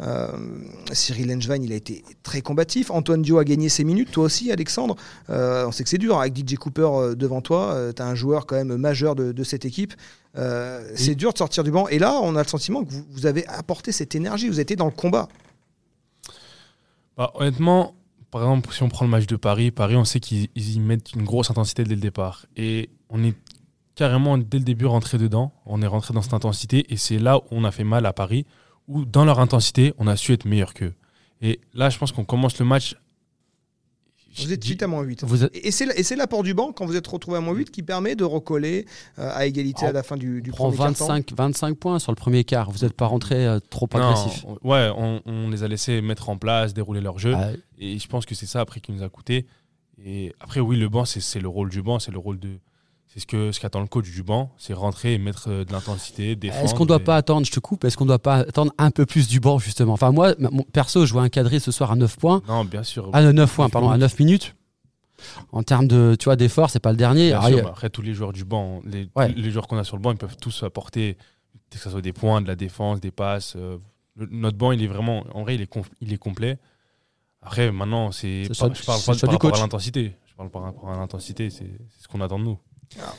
Euh, 0.00 0.28
Cyril 0.92 1.28
Lengewein, 1.28 1.62
il 1.62 1.72
a 1.72 1.76
été 1.76 2.04
très 2.22 2.40
combatif. 2.40 2.90
Antoine 2.90 3.22
Dio 3.22 3.38
a 3.38 3.44
gagné 3.44 3.68
ses 3.68 3.84
minutes, 3.84 4.10
toi 4.10 4.24
aussi 4.24 4.50
Alexandre. 4.50 4.96
Euh, 5.30 5.66
on 5.66 5.72
sait 5.72 5.84
que 5.84 5.90
c'est 5.90 5.98
dur, 5.98 6.18
avec 6.18 6.36
DJ 6.36 6.56
Cooper 6.56 6.82
euh, 6.82 7.14
devant 7.14 7.40
toi, 7.40 7.92
tu 7.94 8.02
as 8.02 8.06
un 8.06 8.14
joueur 8.14 8.46
quand 8.46 8.56
même 8.56 8.76
majeur 8.76 9.14
de, 9.14 9.32
de 9.32 9.44
cette 9.44 9.64
équipe. 9.64 9.94
Euh, 10.36 10.90
C'est 10.94 11.14
dur 11.14 11.32
de 11.32 11.38
sortir 11.38 11.64
du 11.64 11.70
banc. 11.70 11.88
Et 11.88 11.98
là, 11.98 12.18
on 12.22 12.36
a 12.36 12.42
le 12.42 12.48
sentiment 12.48 12.84
que 12.84 12.90
vous, 12.90 13.04
vous 13.10 13.26
avez 13.26 13.46
apporté 13.46 13.92
cette 13.92 14.14
énergie, 14.14 14.48
vous 14.48 14.60
étiez 14.60 14.76
dans 14.76 14.86
le 14.86 14.90
combat. 14.90 15.28
Bah, 17.16 17.30
honnêtement, 17.34 17.94
par 18.30 18.42
exemple, 18.42 18.72
si 18.72 18.82
on 18.82 18.88
prend 18.88 19.04
le 19.04 19.10
match 19.10 19.26
de 19.26 19.36
Paris, 19.36 19.70
Paris, 19.70 19.96
on 19.96 20.04
sait 20.04 20.20
qu'ils 20.20 20.48
ils 20.54 20.74
y 20.74 20.80
mettent 20.80 21.12
une 21.12 21.24
grosse 21.24 21.50
intensité 21.50 21.84
dès 21.84 21.94
le 21.94 22.00
départ. 22.00 22.46
Et 22.56 22.90
on 23.08 23.22
est 23.22 23.34
carrément, 23.94 24.36
dès 24.38 24.58
le 24.58 24.64
début, 24.64 24.86
rentré 24.86 25.18
dedans. 25.18 25.52
On 25.66 25.82
est 25.82 25.86
rentré 25.86 26.12
dans 26.14 26.22
cette 26.22 26.34
intensité. 26.34 26.84
Et 26.92 26.96
c'est 26.96 27.18
là 27.18 27.38
où 27.38 27.42
on 27.52 27.64
a 27.64 27.70
fait 27.70 27.84
mal 27.84 28.06
à 28.06 28.12
Paris, 28.12 28.44
où 28.88 29.04
dans 29.04 29.24
leur 29.24 29.38
intensité, 29.38 29.94
on 29.98 30.08
a 30.08 30.16
su 30.16 30.32
être 30.32 30.46
meilleur 30.46 30.74
qu'eux. 30.74 30.94
Et 31.40 31.60
là, 31.74 31.90
je 31.90 31.98
pense 31.98 32.10
qu'on 32.10 32.24
commence 32.24 32.58
le 32.58 32.64
match. 32.64 32.96
Vous 34.36 34.52
êtes 34.52 34.64
suite 34.64 34.82
à 34.82 34.86
moins 34.86 35.02
8. 35.02 35.24
Vous 35.24 35.44
êtes- 35.44 35.50
Et 35.54 35.70
c'est 35.70 36.16
l'apport 36.16 36.42
du 36.42 36.54
banc, 36.54 36.72
quand 36.72 36.86
vous 36.86 36.96
êtes 36.96 37.06
retrouvé 37.06 37.36
à 37.38 37.40
moins 37.40 37.54
8, 37.54 37.70
qui 37.70 37.82
permet 37.82 38.14
de 38.16 38.24
recoller 38.24 38.86
euh, 39.18 39.30
à 39.34 39.46
égalité 39.46 39.82
Oh, 39.84 39.88
à 39.88 39.92
la 39.92 40.02
fin 40.02 40.16
du, 40.16 40.42
du 40.42 40.50
On 40.50 40.54
prend 40.54 40.64
premier 40.70 40.78
quart-temps. 40.78 41.06
25, 41.06 41.32
25 41.36 41.76
points 41.78 41.98
sur 41.98 42.12
le 42.12 42.16
premier 42.16 42.44
quart. 42.44 42.70
Vous 42.70 42.84
n'êtes 42.84 42.94
pas 42.94 43.06
rentré 43.06 43.46
euh, 43.46 43.60
trop 43.70 43.88
Non, 43.94 44.00
agressif. 44.00 44.44
on- 44.46 44.68
ouais, 44.68 44.90
on, 44.96 45.20
on 45.26 45.50
les 45.50 45.62
a 45.62 45.68
laissés 45.68 46.00
mettre 46.00 46.28
en 46.28 46.36
place, 46.36 46.74
dérouler 46.74 47.00
leur 47.00 47.18
jeu. 47.18 47.34
Ah, 47.36 47.50
Et 47.78 47.98
je 47.98 48.08
pense 48.08 48.26
que 48.26 48.34
c'est 48.34 48.46
ça 48.46 48.60
après 48.60 48.80
qui 48.80 48.92
nous 48.92 49.02
a 49.02 49.08
coûté. 49.08 49.46
Et 50.04 50.32
après, 50.40 50.60
oui, 50.60 50.76
le 50.76 50.88
banc, 50.88 51.04
c'est 51.04 51.38
le 51.40 51.48
rôle 51.48 51.70
du 51.70 51.80
banc, 51.82 51.98
c'est 51.98 52.10
le 52.12 52.18
rôle 52.18 52.38
de. 52.40 52.58
C'est 53.14 53.20
ce 53.20 53.26
que 53.26 53.52
ce 53.52 53.60
qu'attend 53.60 53.80
le 53.80 53.86
coach 53.86 54.10
du 54.10 54.24
banc, 54.24 54.50
c'est 54.58 54.72
rentrer 54.74 55.14
et 55.14 55.18
mettre 55.18 55.48
euh, 55.48 55.64
de 55.64 55.70
l'intensité, 55.72 56.34
défendre. 56.34 56.64
Est-ce 56.64 56.74
qu'on 56.74 56.84
doit 56.84 56.96
et- 56.96 57.04
pas 57.04 57.14
attendre, 57.14 57.46
je 57.46 57.52
te 57.52 57.60
coupe, 57.60 57.84
est-ce 57.84 57.96
qu'on 57.96 58.06
doit 58.06 58.18
pas 58.18 58.38
attendre 58.38 58.72
un 58.76 58.90
peu 58.90 59.06
plus 59.06 59.28
du 59.28 59.38
banc 59.38 59.60
justement? 59.60 59.92
Enfin 59.92 60.10
moi, 60.10 60.34
mon 60.40 60.64
perso, 60.64 61.06
je 61.06 61.12
vois 61.12 61.22
un 61.22 61.28
cadré 61.28 61.60
ce 61.60 61.70
soir 61.70 61.92
à 61.92 61.94
9 61.96 62.16
points. 62.18 62.42
Non, 62.48 62.64
bien 62.64 62.82
sûr. 62.82 63.10
À 63.12 63.22
9 63.22 63.54
points, 63.54 63.68
pardon, 63.68 63.88
à 63.90 63.92
minutes. 63.96 64.02
9 64.02 64.18
minutes. 64.18 64.56
En 65.52 65.62
termes 65.62 65.86
de, 65.86 66.16
tu 66.18 66.24
vois, 66.24 66.34
d'effort, 66.34 66.70
c'est 66.70 66.80
pas 66.80 66.90
le 66.90 66.96
dernier. 66.96 67.28
Bien 67.28 67.36
Alors, 67.38 67.46
sûr, 67.48 67.50
il 67.52 67.56
y 67.56 67.60
a- 67.60 67.62
mais 67.62 67.68
après, 67.70 67.88
tous 67.88 68.02
les 68.02 68.14
joueurs 68.14 68.32
du 68.32 68.44
banc, 68.44 68.80
les, 68.84 69.08
Ouais. 69.14 69.28
les 69.32 69.50
joueurs 69.52 69.68
qu'on 69.68 69.78
a 69.78 69.84
sur 69.84 69.96
le 69.96 70.02
banc, 70.02 70.10
ils 70.10 70.18
peuvent 70.18 70.36
tous 70.36 70.64
apporter, 70.64 71.16
que 71.70 71.78
ce 71.78 71.88
soit 71.90 72.02
des 72.02 72.12
points, 72.12 72.42
de 72.42 72.48
la 72.48 72.56
défense, 72.56 73.00
des 73.00 73.12
passes. 73.12 73.54
euh, 73.56 73.78
le- 74.16 74.26
notre 74.32 74.58
banc, 74.58 74.72
il 74.72 74.82
est 74.82 74.88
vraiment, 74.88 75.24
en 75.32 75.42
vrai, 75.42 75.54
il 75.54 75.60
est, 75.62 75.70
il 76.00 76.12
est 76.12 76.16
complet. 76.18 76.58
Après, 77.42 77.70
maintenant, 77.70 78.10
c'est, 78.10 78.44
je 78.52 78.58
parle 78.58 78.72
pas 78.72 79.38
par 79.50 79.60
l'intensité. 79.60 80.16
Je 80.26 80.34
parle 80.34 80.50
par 80.50 80.62
rapport 80.62 80.90
à 80.90 80.96
l'intensité, 80.96 81.48
c'est 81.50 81.70
ce 82.00 82.08
qu'on 82.08 82.20
attend 82.20 82.40
de 82.40 82.44
nous. 82.44 82.58
Ja. 82.96 83.12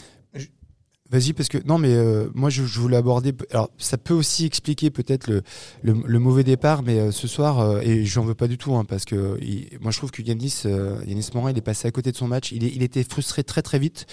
Vas-y, 1.11 1.33
parce 1.33 1.49
que 1.49 1.59
non, 1.67 1.77
mais 1.77 1.93
euh, 1.93 2.29
moi 2.33 2.49
je, 2.49 2.63
je 2.65 2.79
voulais 2.79 2.97
aborder. 2.97 3.31
Alors, 3.51 3.69
ça 3.77 3.95
peut 3.97 4.13
aussi 4.15 4.43
expliquer 4.45 4.89
peut-être 4.89 5.27
le, 5.27 5.43
le, 5.83 5.93
le 6.03 6.19
mauvais 6.19 6.43
départ, 6.43 6.81
mais 6.81 6.97
euh, 6.99 7.11
ce 7.11 7.27
soir, 7.27 7.59
euh, 7.59 7.79
et 7.83 8.05
j'en 8.05 8.23
veux 8.23 8.33
pas 8.33 8.47
du 8.47 8.57
tout, 8.57 8.75
hein, 8.75 8.85
parce 8.85 9.05
que 9.05 9.37
il- 9.39 9.67
moi 9.81 9.91
je 9.91 9.97
trouve 9.99 10.09
que 10.09 10.23
Yanis, 10.23 10.63
euh, 10.65 10.97
Yanis 11.05 11.29
Morin, 11.35 11.51
il 11.51 11.57
est 11.59 11.61
passé 11.61 11.87
à 11.87 11.91
côté 11.91 12.11
de 12.11 12.17
son 12.17 12.27
match. 12.27 12.51
Il, 12.51 12.63
est, 12.63 12.71
il 12.75 12.81
était 12.81 13.03
frustré 13.03 13.43
très 13.43 13.61
très 13.61 13.77
vite, 13.77 14.07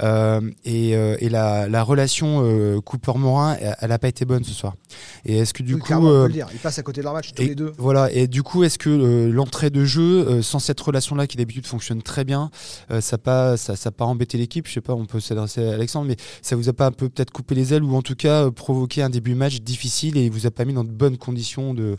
euh, 0.00 0.40
et, 0.64 0.94
euh, 0.96 1.16
et 1.18 1.28
la, 1.28 1.68
la 1.68 1.82
relation 1.82 2.42
euh, 2.44 2.80
Cooper-Morin, 2.80 3.56
elle, 3.60 3.76
elle 3.80 3.92
a 3.92 3.98
pas 3.98 4.08
été 4.08 4.24
bonne 4.24 4.44
ce 4.44 4.52
soir. 4.54 4.76
Et 5.24 5.38
est-ce 5.38 5.52
que 5.52 5.64
du 5.64 5.74
Oui, 5.74 5.80
coup, 5.80 5.92
on 5.92 6.00
peut 6.00 6.06
euh, 6.06 6.26
le 6.28 6.32
dire. 6.32 6.46
Ils 6.52 6.60
passent 6.60 6.78
à 6.78 6.82
côté 6.84 7.00
de 7.00 7.04
leur 7.04 7.14
match 7.14 7.32
tous 7.34 7.42
et 7.42 7.48
les 7.48 7.54
deux. 7.56 7.72
Voilà, 7.78 8.12
et 8.12 8.28
du 8.28 8.44
coup, 8.44 8.62
est-ce 8.62 8.78
que 8.78 8.88
euh, 8.90 9.28
l'entrée 9.32 9.70
de 9.70 9.84
jeu, 9.84 10.24
euh, 10.28 10.42
sans 10.42 10.60
cette 10.60 10.80
relation-là 10.80 11.26
qui 11.26 11.36
d'habitude 11.36 11.66
fonctionne 11.66 12.00
très 12.00 12.24
bien, 12.24 12.50
euh, 12.92 13.00
ça 13.00 13.16
n'a 13.16 13.22
pas, 13.22 13.56
ça, 13.56 13.74
ça 13.74 13.90
pas 13.90 14.04
embêté 14.04 14.38
l'équipe? 14.38 14.68
Je 14.68 14.72
sais 14.74 14.80
pas, 14.80 14.94
on 14.94 15.04
peut 15.04 15.18
s'adresser 15.20 15.66
à 15.66 15.74
Alexandre, 15.74 16.06
mais 16.06 16.16
ça 16.42 16.56
vous 16.56 16.68
a 16.68 16.72
pas 16.72 16.86
un 16.86 16.92
peu 16.92 17.08
peut-être 17.08 17.30
coupé 17.30 17.54
les 17.54 17.74
ailes 17.74 17.82
ou 17.82 17.94
en 17.94 18.02
tout 18.02 18.14
cas 18.14 18.46
euh, 18.46 18.50
provoqué 18.50 19.02
un 19.02 19.10
début 19.10 19.34
match 19.34 19.60
difficile 19.60 20.16
et 20.16 20.28
vous 20.30 20.46
a 20.46 20.50
pas 20.50 20.64
mis 20.64 20.74
dans 20.74 20.84
de 20.84 20.90
bonnes 20.90 21.18
conditions 21.18 21.74
de, 21.74 21.96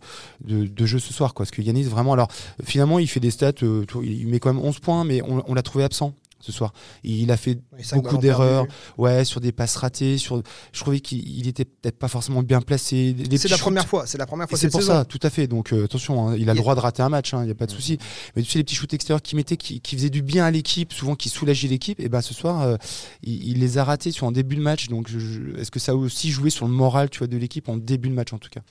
jeu 0.85 0.99
ce 0.99 1.13
soir 1.13 1.33
quoi. 1.33 1.45
Parce 1.45 1.51
que 1.51 1.61
Yanis, 1.61 1.83
vraiment, 1.83 2.13
alors 2.13 2.29
finalement, 2.63 2.99
il 2.99 3.07
fait 3.07 3.19
des 3.19 3.31
stats, 3.31 3.51
euh, 3.63 3.85
il 4.03 4.27
met 4.27 4.39
quand 4.39 4.53
même 4.53 4.63
11 4.63 4.79
points, 4.79 5.03
mais 5.03 5.21
on 5.23 5.53
l'a 5.53 5.61
trouvé 5.61 5.83
absent 5.83 6.13
ce 6.39 6.51
soir. 6.51 6.73
Il 7.03 7.31
a 7.31 7.37
fait 7.37 7.59
beaucoup 7.93 8.17
d'erreurs, 8.17 8.65
ouais, 8.97 9.25
sur 9.25 9.41
des 9.41 9.51
passes 9.51 9.75
ratées, 9.75 10.17
sur, 10.17 10.41
je 10.71 10.79
trouvais 10.79 10.99
qu'il 10.99 11.27
il 11.27 11.47
était 11.47 11.65
peut-être 11.65 11.97
pas 11.99 12.07
forcément 12.07 12.43
bien 12.43 12.61
placé. 12.61 13.15
C'est 13.37 13.47
la 13.49 13.57
première 13.57 13.87
fois. 13.87 14.05
C'est 14.07 14.17
la 14.17 14.25
première 14.25 14.47
fois 14.49 14.57
c'est 14.57 14.69
pour 14.69 14.81
saison. 14.81 14.93
ça, 14.93 15.05
tout 15.05 15.19
à 15.23 15.29
fait. 15.29 15.47
Donc 15.47 15.73
euh, 15.73 15.85
attention, 15.85 16.29
hein, 16.29 16.35
il 16.37 16.49
a 16.49 16.53
Il- 16.53 16.55
le 16.55 16.61
droit 16.61 16.75
de 16.75 16.79
rater 16.79 17.01
un 17.03 17.09
match, 17.09 17.33
il 17.33 17.39
n'y 17.41 17.51
a 17.51 17.55
pas 17.55 17.65
de 17.65 17.71
souci. 17.71 17.97
Mais 18.35 18.41
tu 18.43 18.49
sais, 18.51 18.57
les 18.59 18.63
petits 18.63 18.75
shoots 18.75 18.93
extérieurs 18.93 19.21
qu'il 19.21 19.35
mettait, 19.35 19.57
qui, 19.57 19.81
qui 19.81 19.95
faisaient 19.95 20.09
du 20.09 20.21
bien 20.21 20.45
à 20.45 20.51
l'équipe, 20.51 20.93
souvent 20.93 21.15
qui 21.15 21.29
soulageaient 21.29 21.67
l'équipe, 21.67 21.99
et 21.99 22.09
ben 22.09 22.21
ce 22.21 22.33
soir, 22.33 22.61
euh, 22.61 22.77
il, 23.23 23.49
il 23.49 23.59
les 23.59 23.77
a 23.77 23.83
ratés 23.83 24.11
sur 24.11 24.27
un 24.27 24.31
début 24.31 24.55
de 24.55 24.61
match. 24.61 24.87
Donc 24.87 25.09
est-ce 25.57 25.71
que 25.71 25.79
ça 25.79 25.91
a 25.91 25.95
aussi 25.95 26.31
joué 26.31 26.49
sur 26.49 26.67
le 26.67 26.73
moral 26.73 27.09
tu 27.09 27.19
vois, 27.19 27.27
de 27.27 27.37
l'équipe 27.37 27.67
en 27.69 27.77
début 27.77 28.09
de 28.09 28.13
match 28.13 28.33
en 28.33 28.37
tout 28.37 28.49
cas? 28.49 28.61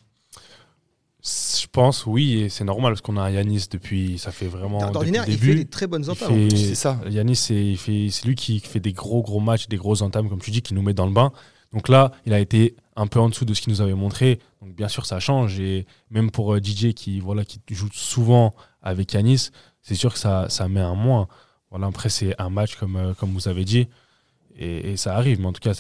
Pense, 1.69 2.07
oui, 2.07 2.41
et 2.41 2.49
c'est 2.49 2.65
normal 2.65 2.93
parce 2.93 3.01
qu'on 3.01 3.17
a 3.17 3.31
Yanis 3.31 3.67
depuis, 3.71 4.19
ça 4.19 4.33
fait 4.33 4.47
vraiment. 4.47 4.91
D'ordinaire, 4.91 5.25
il 5.29 5.39
fait 5.39 5.55
des 5.55 5.65
très 5.65 5.87
bonnes 5.87 6.09
entames. 6.09 6.51
C'est 6.51 6.75
ça. 6.75 7.01
Yanis, 7.09 7.37
c'est 7.37 7.77
lui 8.25 8.35
qui 8.35 8.61
fait 8.61 8.81
des 8.81 8.93
gros 8.93 9.23
gros 9.23 9.41
matchs, 9.41 9.69
des 9.69 9.77
grosses 9.77 10.03
entames, 10.03 10.29
comme 10.29 10.41
tu 10.41 10.51
dis, 10.51 10.63
qui 10.63 10.75
nous 10.75 10.83
met 10.83 10.95
dans 10.95 11.07
le 11.07 11.13
bain. 11.13 11.33
Donc 11.73 11.89
là, 11.89 12.13
il 12.25 12.33
a 12.33 12.41
été 12.41 12.77
un 12.97 13.07
peu 13.07 13.21
en 13.21 13.29
dessous 13.29 13.45
de 13.45 13.53
ce 13.55 13.61
qu'il 13.61 13.73
nous 13.73 13.81
avait 13.81 13.95
montré. 13.95 14.39
Donc 14.63 14.75
bien 14.75 14.89
sûr, 14.89 15.05
ça 15.05 15.21
change. 15.21 15.61
Et 15.61 15.87
même 16.11 16.31
pour 16.31 16.55
euh, 16.55 16.61
DJ 16.63 16.95
qui, 16.95 17.21
voilà, 17.21 17.45
qui 17.45 17.61
joue 17.71 17.91
souvent 17.93 18.55
avec 18.83 19.13
Yanis, 19.13 19.51
c'est 19.83 19.95
sûr 19.95 20.13
que 20.13 20.19
ça, 20.19 20.49
ça 20.49 20.69
met 20.69 20.81
un 20.81 20.95
moins. 20.95 21.29
Voilà, 21.71 21.87
après, 21.87 22.09
c'est 22.09 22.35
un 22.41 22.49
match 22.49 22.77
comme, 22.77 22.97
euh, 22.97 23.15
comme 23.15 23.33
vous 23.33 23.49
avez 23.49 23.65
dit. 23.65 23.89
Et, 24.57 24.93
et 24.93 24.97
ça 24.97 25.15
arrive. 25.15 25.41
Mais 25.41 25.47
en 25.47 25.53
tout 25.53 25.61
cas, 25.61 25.75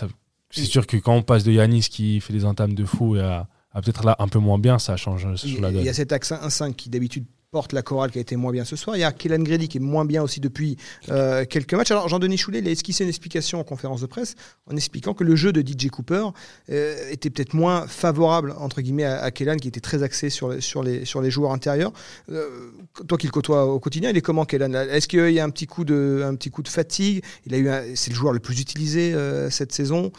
c'est 0.50 0.64
sûr 0.64 0.86
que 0.86 0.98
quand 0.98 1.14
on 1.14 1.22
passe 1.22 1.44
de 1.44 1.52
Yanis 1.52 1.88
qui 1.90 2.20
fait 2.20 2.34
des 2.34 2.44
entames 2.44 2.74
de 2.74 2.84
fou 2.84 3.16
et 3.16 3.20
à, 3.20 3.48
à 3.72 3.82
peut-être 3.82 4.04
là 4.04 4.16
un 4.18 4.28
peu 4.28 4.38
moins 4.38 4.58
bien, 4.58 4.78
ça 4.78 4.96
change, 4.96 5.22
ça 5.22 5.28
change 5.36 5.44
Il 5.44 5.60
la 5.60 5.68
il 5.70 5.74
donne. 5.74 5.84
y 5.84 5.88
a 5.88 5.94
cet 5.94 6.12
axe 6.12 6.32
1-5 6.32 6.74
qui 6.74 6.88
d'habitude 6.90 7.26
porte 7.50 7.72
la 7.72 7.80
chorale 7.80 8.10
qui 8.10 8.18
a 8.18 8.20
été 8.20 8.36
moins 8.36 8.52
bien 8.52 8.66
ce 8.66 8.76
soir. 8.76 8.96
Il 8.96 9.00
y 9.00 9.04
a 9.04 9.12
Kélan 9.12 9.42
Grady 9.42 9.68
qui 9.68 9.78
est 9.78 9.80
moins 9.80 10.04
bien 10.04 10.22
aussi 10.22 10.38
depuis 10.38 10.76
euh, 11.08 11.46
quelques 11.46 11.72
matchs. 11.72 11.90
Alors 11.90 12.06
Jean-Denis 12.08 12.36
Choulet 12.36 12.58
il 12.58 12.68
a 12.68 12.70
esquissé 12.70 13.04
une 13.04 13.08
explication 13.08 13.58
en 13.58 13.64
conférence 13.64 14.02
de 14.02 14.06
presse 14.06 14.34
en 14.70 14.76
expliquant 14.76 15.14
que 15.14 15.24
le 15.24 15.34
jeu 15.34 15.50
de 15.50 15.62
DJ 15.62 15.88
Cooper 15.88 16.26
euh, 16.70 17.10
était 17.10 17.30
peut-être 17.30 17.54
moins 17.54 17.86
favorable 17.86 18.54
entre 18.58 18.82
guillemets 18.82 19.04
à, 19.04 19.22
à 19.22 19.30
Kélan 19.30 19.56
qui 19.56 19.68
était 19.68 19.80
très 19.80 20.02
axé 20.02 20.28
sur, 20.28 20.52
les 20.82 21.30
joueurs 21.30 21.52
intérieurs. 21.52 21.92
Euh, 22.30 22.70
toi 23.06 23.16
qui 23.16 23.26
le 23.26 23.32
côtoies 23.32 23.64
au 23.64 23.80
quotidien, 23.80 24.10
il 24.10 24.16
est 24.18 24.22
comment 24.22 24.44
Kélan 24.44 24.74
Est-ce 24.74 25.08
qu'il 25.08 25.30
y 25.30 25.40
a 25.40 25.44
un 25.44 25.50
petit 25.50 25.66
coup 25.66 25.86
de, 25.86 26.22
un 26.26 26.34
petit 26.34 26.50
coup 26.50 26.62
de 26.62 26.68
fatigue? 26.68 27.24
Il 27.46 27.54
a 27.54 27.58
eu, 27.58 27.96
c'est 27.96 28.10
le 28.10 28.16
joueur 28.16 28.34
le 28.34 28.40
plus 28.40 28.60
utilisé 28.60 29.14
cette 29.50 29.72
saison. 29.72 30.12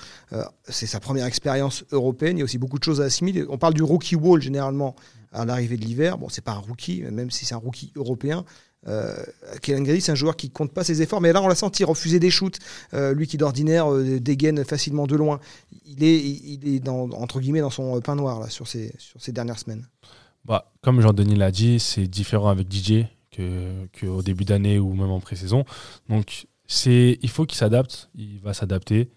c'est 0.67 0.88
sa 0.88 1.00
première 1.00 1.25
expérience 1.25 1.86
européenne. 1.91 2.38
Il 2.38 2.39
y 2.39 2.43
a 2.43 2.45
aussi 2.45 2.57
beaucoup 2.57 2.79
de 2.79 2.83
choses 2.83 3.01
à 3.01 3.05
assimiler. 3.05 3.45
On 3.50 3.57
parle 3.57 3.74
du 3.75 3.83
rookie 3.83 4.15
wall 4.15 4.41
généralement 4.41 4.95
à 5.31 5.45
l'arrivée 5.45 5.77
de 5.77 5.86
l'hiver. 5.86 6.17
Bon, 6.17 6.29
c'est 6.29 6.43
pas 6.43 6.53
un 6.53 6.59
rookie, 6.59 7.03
même 7.12 7.31
si 7.31 7.45
c'est 7.45 7.55
un 7.55 7.59
rookie 7.59 7.91
européen. 7.95 8.45
Euh, 8.88 9.13
Kellen 9.62 9.83
Grady, 9.83 10.01
c'est 10.01 10.12
un 10.12 10.15
joueur 10.15 10.36
qui 10.36 10.50
compte 10.50 10.74
pas 10.74 10.83
ses 10.83 11.01
efforts, 11.01 11.21
mais 11.21 11.33
là 11.33 11.41
on 11.41 11.48
l'a 11.48 11.55
senti 11.55 11.83
refuser 11.83 12.19
des 12.19 12.29
shoots. 12.29 12.59
Euh, 12.93 13.13
lui 13.13 13.27
qui 13.27 13.38
d'ordinaire 13.38 13.91
euh, 13.91 14.19
dégaine 14.19 14.63
facilement 14.63 15.05
de 15.05 15.15
loin, 15.15 15.39
il 15.86 16.03
est, 16.03 16.17
il 16.17 16.67
est 16.67 16.79
dans, 16.79 17.09
entre 17.12 17.39
guillemets 17.39 17.59
dans 17.59 17.69
son 17.69 18.00
pain 18.00 18.15
noir 18.15 18.39
là 18.39 18.50
sur 18.50 18.67
ces, 18.67 18.93
sur 18.98 19.21
ces 19.21 19.31
dernières 19.31 19.59
semaines. 19.59 19.86
Bah, 20.45 20.71
comme 20.81 21.01
Jean-Denis 21.01 21.36
l'a 21.36 21.51
dit, 21.51 21.79
c'est 21.79 22.07
différent 22.07 22.50
avec 22.50 22.71
DJ 22.71 23.05
qu'au 23.36 24.17
que 24.17 24.21
début 24.21 24.45
d'année 24.45 24.79
ou 24.79 24.93
même 24.93 25.12
en 25.12 25.19
pré-saison. 25.19 25.65
Donc 26.07 26.48
il 26.86 27.29
faut 27.29 27.45
qu'il 27.45 27.57
s'adapte, 27.57 28.09
il 28.15 28.39
va 28.39 28.53
s'adapter. 28.53 29.09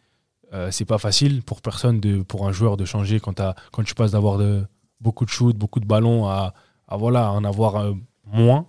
Euh, 0.53 0.71
c'est 0.71 0.85
pas 0.85 0.99
facile 0.99 1.43
pour 1.43 1.63
personne 1.63 1.99
de, 2.01 2.23
pour 2.23 2.47
un 2.47 2.53
joueur 2.53 2.77
de 2.77 2.85
changer 2.85 3.21
quand, 3.21 3.41
quand 3.71 3.85
tu 3.85 3.95
passes 3.95 4.11
d'avoir 4.11 4.37
de, 4.37 4.65
beaucoup 5.03 5.25
de 5.25 5.31
shoots, 5.31 5.57
beaucoup 5.57 5.81
de 5.81 5.87
ballons, 5.87 6.27
à, 6.27 6.55
en 6.89 7.45
avoir 7.45 7.77
euh, 7.77 7.93
moins. 8.27 8.67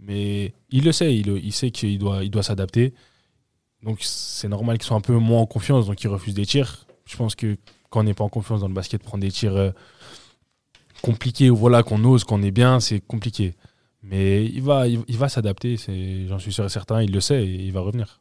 Mais 0.00 0.54
il 0.70 0.84
le 0.84 0.92
sait, 0.92 1.14
il, 1.16 1.52
sait 1.52 1.70
qu'il 1.70 1.98
doit, 1.98 2.22
il 2.22 2.30
doit 2.30 2.42
s'adapter. 2.42 2.94
Donc 3.82 3.98
c'est 4.00 4.48
normal 4.48 4.78
qu'il 4.78 4.86
soit 4.86 4.96
un 4.96 5.00
peu 5.00 5.16
moins 5.16 5.40
en 5.40 5.46
confiance, 5.46 5.86
donc 5.86 6.02
il 6.02 6.08
refuse 6.08 6.34
des 6.34 6.46
tirs. 6.46 6.86
Je 7.04 7.16
pense 7.16 7.34
que 7.34 7.56
quand 7.90 8.00
on 8.00 8.04
n'est 8.04 8.14
pas 8.14 8.24
en 8.24 8.28
confiance 8.28 8.60
dans 8.60 8.68
le 8.68 8.74
basket, 8.74 9.02
prendre 9.02 9.22
des 9.22 9.30
tirs 9.30 9.56
euh, 9.56 9.70
compliqués 11.02 11.50
ou 11.50 11.56
voilà, 11.56 11.82
qu'on 11.82 12.04
ose, 12.04 12.24
qu'on 12.24 12.42
est 12.42 12.50
bien, 12.50 12.80
c'est 12.80 13.00
compliqué. 13.00 13.54
Mais 14.02 14.44
il 14.44 14.62
va, 14.62 14.86
il, 14.86 15.16
va 15.16 15.28
s'adapter, 15.28 15.76
j'en 16.28 16.38
suis 16.38 16.52
sûr 16.52 16.64
et 16.64 16.68
certain, 16.68 17.02
il 17.02 17.12
le 17.12 17.20
sait 17.20 17.44
et 17.44 17.64
il 17.64 17.72
va 17.72 17.80
revenir. 17.80 18.20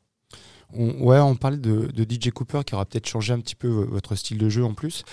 Ouais, 0.74 1.20
on 1.20 1.36
parlait 1.36 1.58
de, 1.58 1.90
DJ 1.98 2.32
Cooper 2.32 2.62
qui 2.66 2.76
aura 2.76 2.86
peut-être 2.86 3.08
changé 3.08 3.34
un 3.34 3.40
petit 3.40 3.56
peu 3.56 3.68
votre 3.68 4.16
style 4.16 4.38
de 4.38 4.50
jeu 4.50 4.66
en 4.66 4.74
plus. 4.74 5.04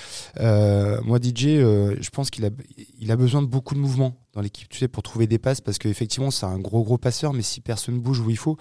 Euh, 0.40 1.00
moi, 1.04 1.18
DJ, 1.22 1.46
euh, 1.46 1.96
je 2.00 2.10
pense 2.10 2.30
qu'il 2.30 2.44
a, 2.44 2.50
a 3.08 3.16
besoin 3.16 3.40
de 3.40 3.46
beaucoup 3.46 3.74
de 3.74 3.80
mouvements 3.80 4.16
dans 4.34 4.40
l'équipe, 4.40 4.68
tu 4.68 4.78
sais, 4.78 4.88
pour 4.88 5.02
trouver 5.02 5.26
des 5.26 5.38
passes, 5.38 5.60
parce 5.60 5.78
qu'effectivement, 5.78 6.30
c'est 6.30 6.46
un 6.46 6.58
gros, 6.58 6.82
gros 6.82 6.98
passeur, 6.98 7.32
mais 7.32 7.42
si 7.42 7.60
personne 7.60 7.98
bouge 8.00 8.20
où 8.20 8.30
il 8.30 8.36
faut, 8.36 8.56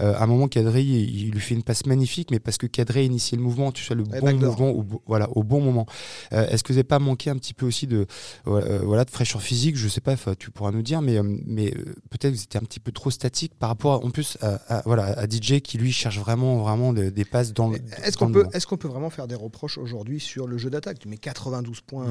euh, 0.00 0.14
à 0.14 0.22
un 0.22 0.26
moment, 0.26 0.48
Cadré, 0.48 0.82
il, 0.82 1.30
lui 1.30 1.40
fait 1.40 1.54
une 1.54 1.62
passe 1.62 1.86
magnifique, 1.86 2.30
mais 2.30 2.40
parce 2.40 2.56
que 2.56 2.66
Cadré 2.66 3.04
initié 3.04 3.36
le 3.36 3.42
mouvement, 3.44 3.70
tu 3.70 3.84
sais, 3.84 3.94
le 3.94 4.04
bon 4.04 4.38
mouvement, 4.38 4.70
au, 4.70 4.84
voilà, 5.06 5.28
au 5.36 5.42
bon 5.42 5.60
moment. 5.60 5.86
Euh, 6.32 6.48
est-ce 6.48 6.62
que 6.62 6.68
vous 6.68 6.76
n'avez 6.76 6.84
pas 6.84 6.98
manqué 6.98 7.30
un 7.30 7.36
petit 7.36 7.54
peu 7.54 7.66
aussi 7.66 7.86
de, 7.86 8.06
euh, 8.46 8.80
voilà, 8.82 9.04
de 9.04 9.10
fraîcheur 9.10 9.42
physique? 9.42 9.76
Je 9.76 9.88
sais 9.88 10.00
pas, 10.00 10.16
tu 10.38 10.50
pourras 10.50 10.70
nous 10.70 10.82
dire, 10.82 11.02
mais, 11.02 11.20
mais 11.22 11.70
peut-être 12.10 12.32
que 12.32 12.36
vous 12.36 12.42
étiez 12.42 12.58
un 12.58 12.64
petit 12.64 12.80
peu 12.80 12.92
trop 12.92 13.10
statique 13.10 13.54
par 13.54 13.68
rapport, 13.68 14.04
en 14.04 14.10
plus, 14.10 14.38
à, 14.40 14.82
voilà, 14.86 15.04
à 15.18 15.26
DJ 15.26 15.60
qui, 15.60 15.76
lui, 15.76 15.92
cherche 15.92 16.18
vraiment, 16.18 16.58
vraiment 16.58 16.92
des 16.92 17.24
passes 17.24 17.52
dans 17.52 17.68
le. 17.68 17.78
Est-ce 18.02 18.16
qu'on 18.16 18.32
peut, 18.32 18.46
est 18.52 18.64
qu'on 18.64 18.76
peut 18.76 18.88
vraiment 18.88 19.10
faire 19.10 19.26
des 19.26 19.34
reproches 19.34 19.78
aujourd'hui 19.78 20.20
sur 20.20 20.46
le 20.46 20.56
jeu 20.56 20.70
d'attaque? 20.70 20.98
Tu 20.98 21.08
mets 21.08 21.16
92 21.16 21.80
points 21.82 22.06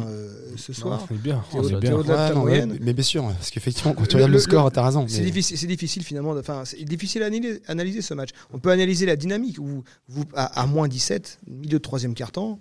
ce 0.56 0.74
soir. 0.74 1.04
C'est 1.08 1.20
bien. 1.20 1.44
C'est 1.52 1.80
bien. 1.80 1.98
Ouais, 2.38 2.66
mais 2.80 2.94
bien 2.94 3.04
sûr, 3.08 3.24
parce 3.24 3.50
qu'effectivement, 3.50 3.94
quand 3.94 4.06
tu 4.08 4.16
regardes 4.16 4.32
le, 4.32 4.40
score, 4.40 4.72
tu 4.72 4.80
as 4.80 4.86
raison. 4.86 5.06
C'est 5.08 5.22
difficile, 5.22 5.68
difficile, 5.68 6.04
finalement, 6.04 6.32
enfin, 6.32 6.64
c'est 6.66 6.84
difficile 6.84 7.24
à 7.24 7.30
analyser, 7.72 8.02
ce 8.02 8.14
match. 8.14 8.30
On 8.54 8.60
peut 8.60 8.70
analyser 8.70 9.06
la 9.06 9.16
dynamique. 9.16 9.58
Où, 9.60 9.84
vous, 10.08 10.24
à, 10.36 10.66
moins 10.68 10.88
17, 10.88 11.40
milieu 11.48 11.78
de 11.78 11.84
troisième 11.84 12.14
quart-temps, 12.14 12.60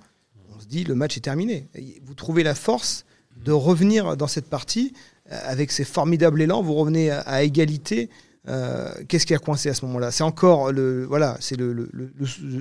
on 0.54 0.60
se 0.60 0.66
dit 0.66 0.84
le 0.84 0.94
match 0.94 1.16
est 1.16 1.20
terminé. 1.20 1.68
Vous 2.04 2.14
trouvez 2.14 2.42
la 2.42 2.54
force 2.54 3.04
de 3.44 3.52
revenir 3.52 4.16
dans 4.16 4.26
cette 4.26 4.48
partie 4.48 4.94
euh, 5.30 5.38
avec 5.44 5.72
ces 5.72 5.84
formidables 5.84 6.40
élans. 6.40 6.62
Vous 6.62 6.74
revenez 6.74 7.10
à, 7.10 7.42
égalité. 7.42 8.08
Euh, 8.48 8.90
qu'est-ce 9.08 9.26
qui 9.26 9.34
a 9.34 9.38
coincé 9.38 9.68
à 9.68 9.74
ce 9.74 9.84
moment-là? 9.86 10.10
C'est 10.12 10.22
encore 10.22 10.72
le 10.72 11.04
voilà, 11.04 11.36
c'est 11.40 11.56
le, 11.56 11.72
le, 11.72 11.90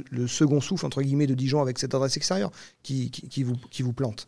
le, 0.09 0.27
second 0.27 0.59
souffle 0.59 0.83
entre 0.85 1.03
guillemets 1.03 1.27
de 1.27 1.35
Dijon 1.35 1.61
avec 1.61 1.77
cette 1.77 1.93
adresse 1.93 2.17
extérieure 2.17 2.51
qui, 2.81 3.11
qui, 3.11 3.29
qui 3.29 3.43
vous, 3.43 3.55
qui 3.69 3.83
vous 3.83 3.93
plante. 3.93 4.27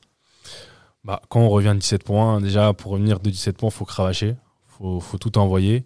Bah, 1.04 1.22
quand 1.30 1.42
on 1.42 1.50
revient 1.50 1.70
à 1.70 1.74
17 1.74 2.04
points, 2.04 2.42
déjà 2.42 2.74
pour 2.74 2.92
revenir 2.92 3.20
de 3.20 3.30
17 3.30 3.58
points, 3.58 3.70
il 3.70 3.74
faut 3.74 3.86
cravacher, 3.86 4.36
il 4.82 5.02
faut, 5.02 5.18
tout 5.18 5.38
envoyer. 5.38 5.86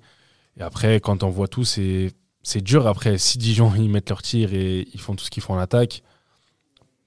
Et 0.57 0.61
après, 0.61 0.99
quand 0.99 1.23
on 1.23 1.29
voit 1.29 1.47
tout, 1.47 1.63
c'est 1.63 2.13
dur. 2.55 2.87
Après, 2.87 3.17
si 3.17 3.37
Dijon 3.37 3.71
ils 3.75 3.89
mettent 3.89 4.09
leur 4.09 4.21
tir 4.21 4.53
et 4.53 4.87
ils 4.93 4.99
font 4.99 5.15
tout 5.15 5.23
ce 5.23 5.29
qu'ils 5.29 5.43
font 5.43 5.53
en 5.53 5.59
attaque, 5.59 6.03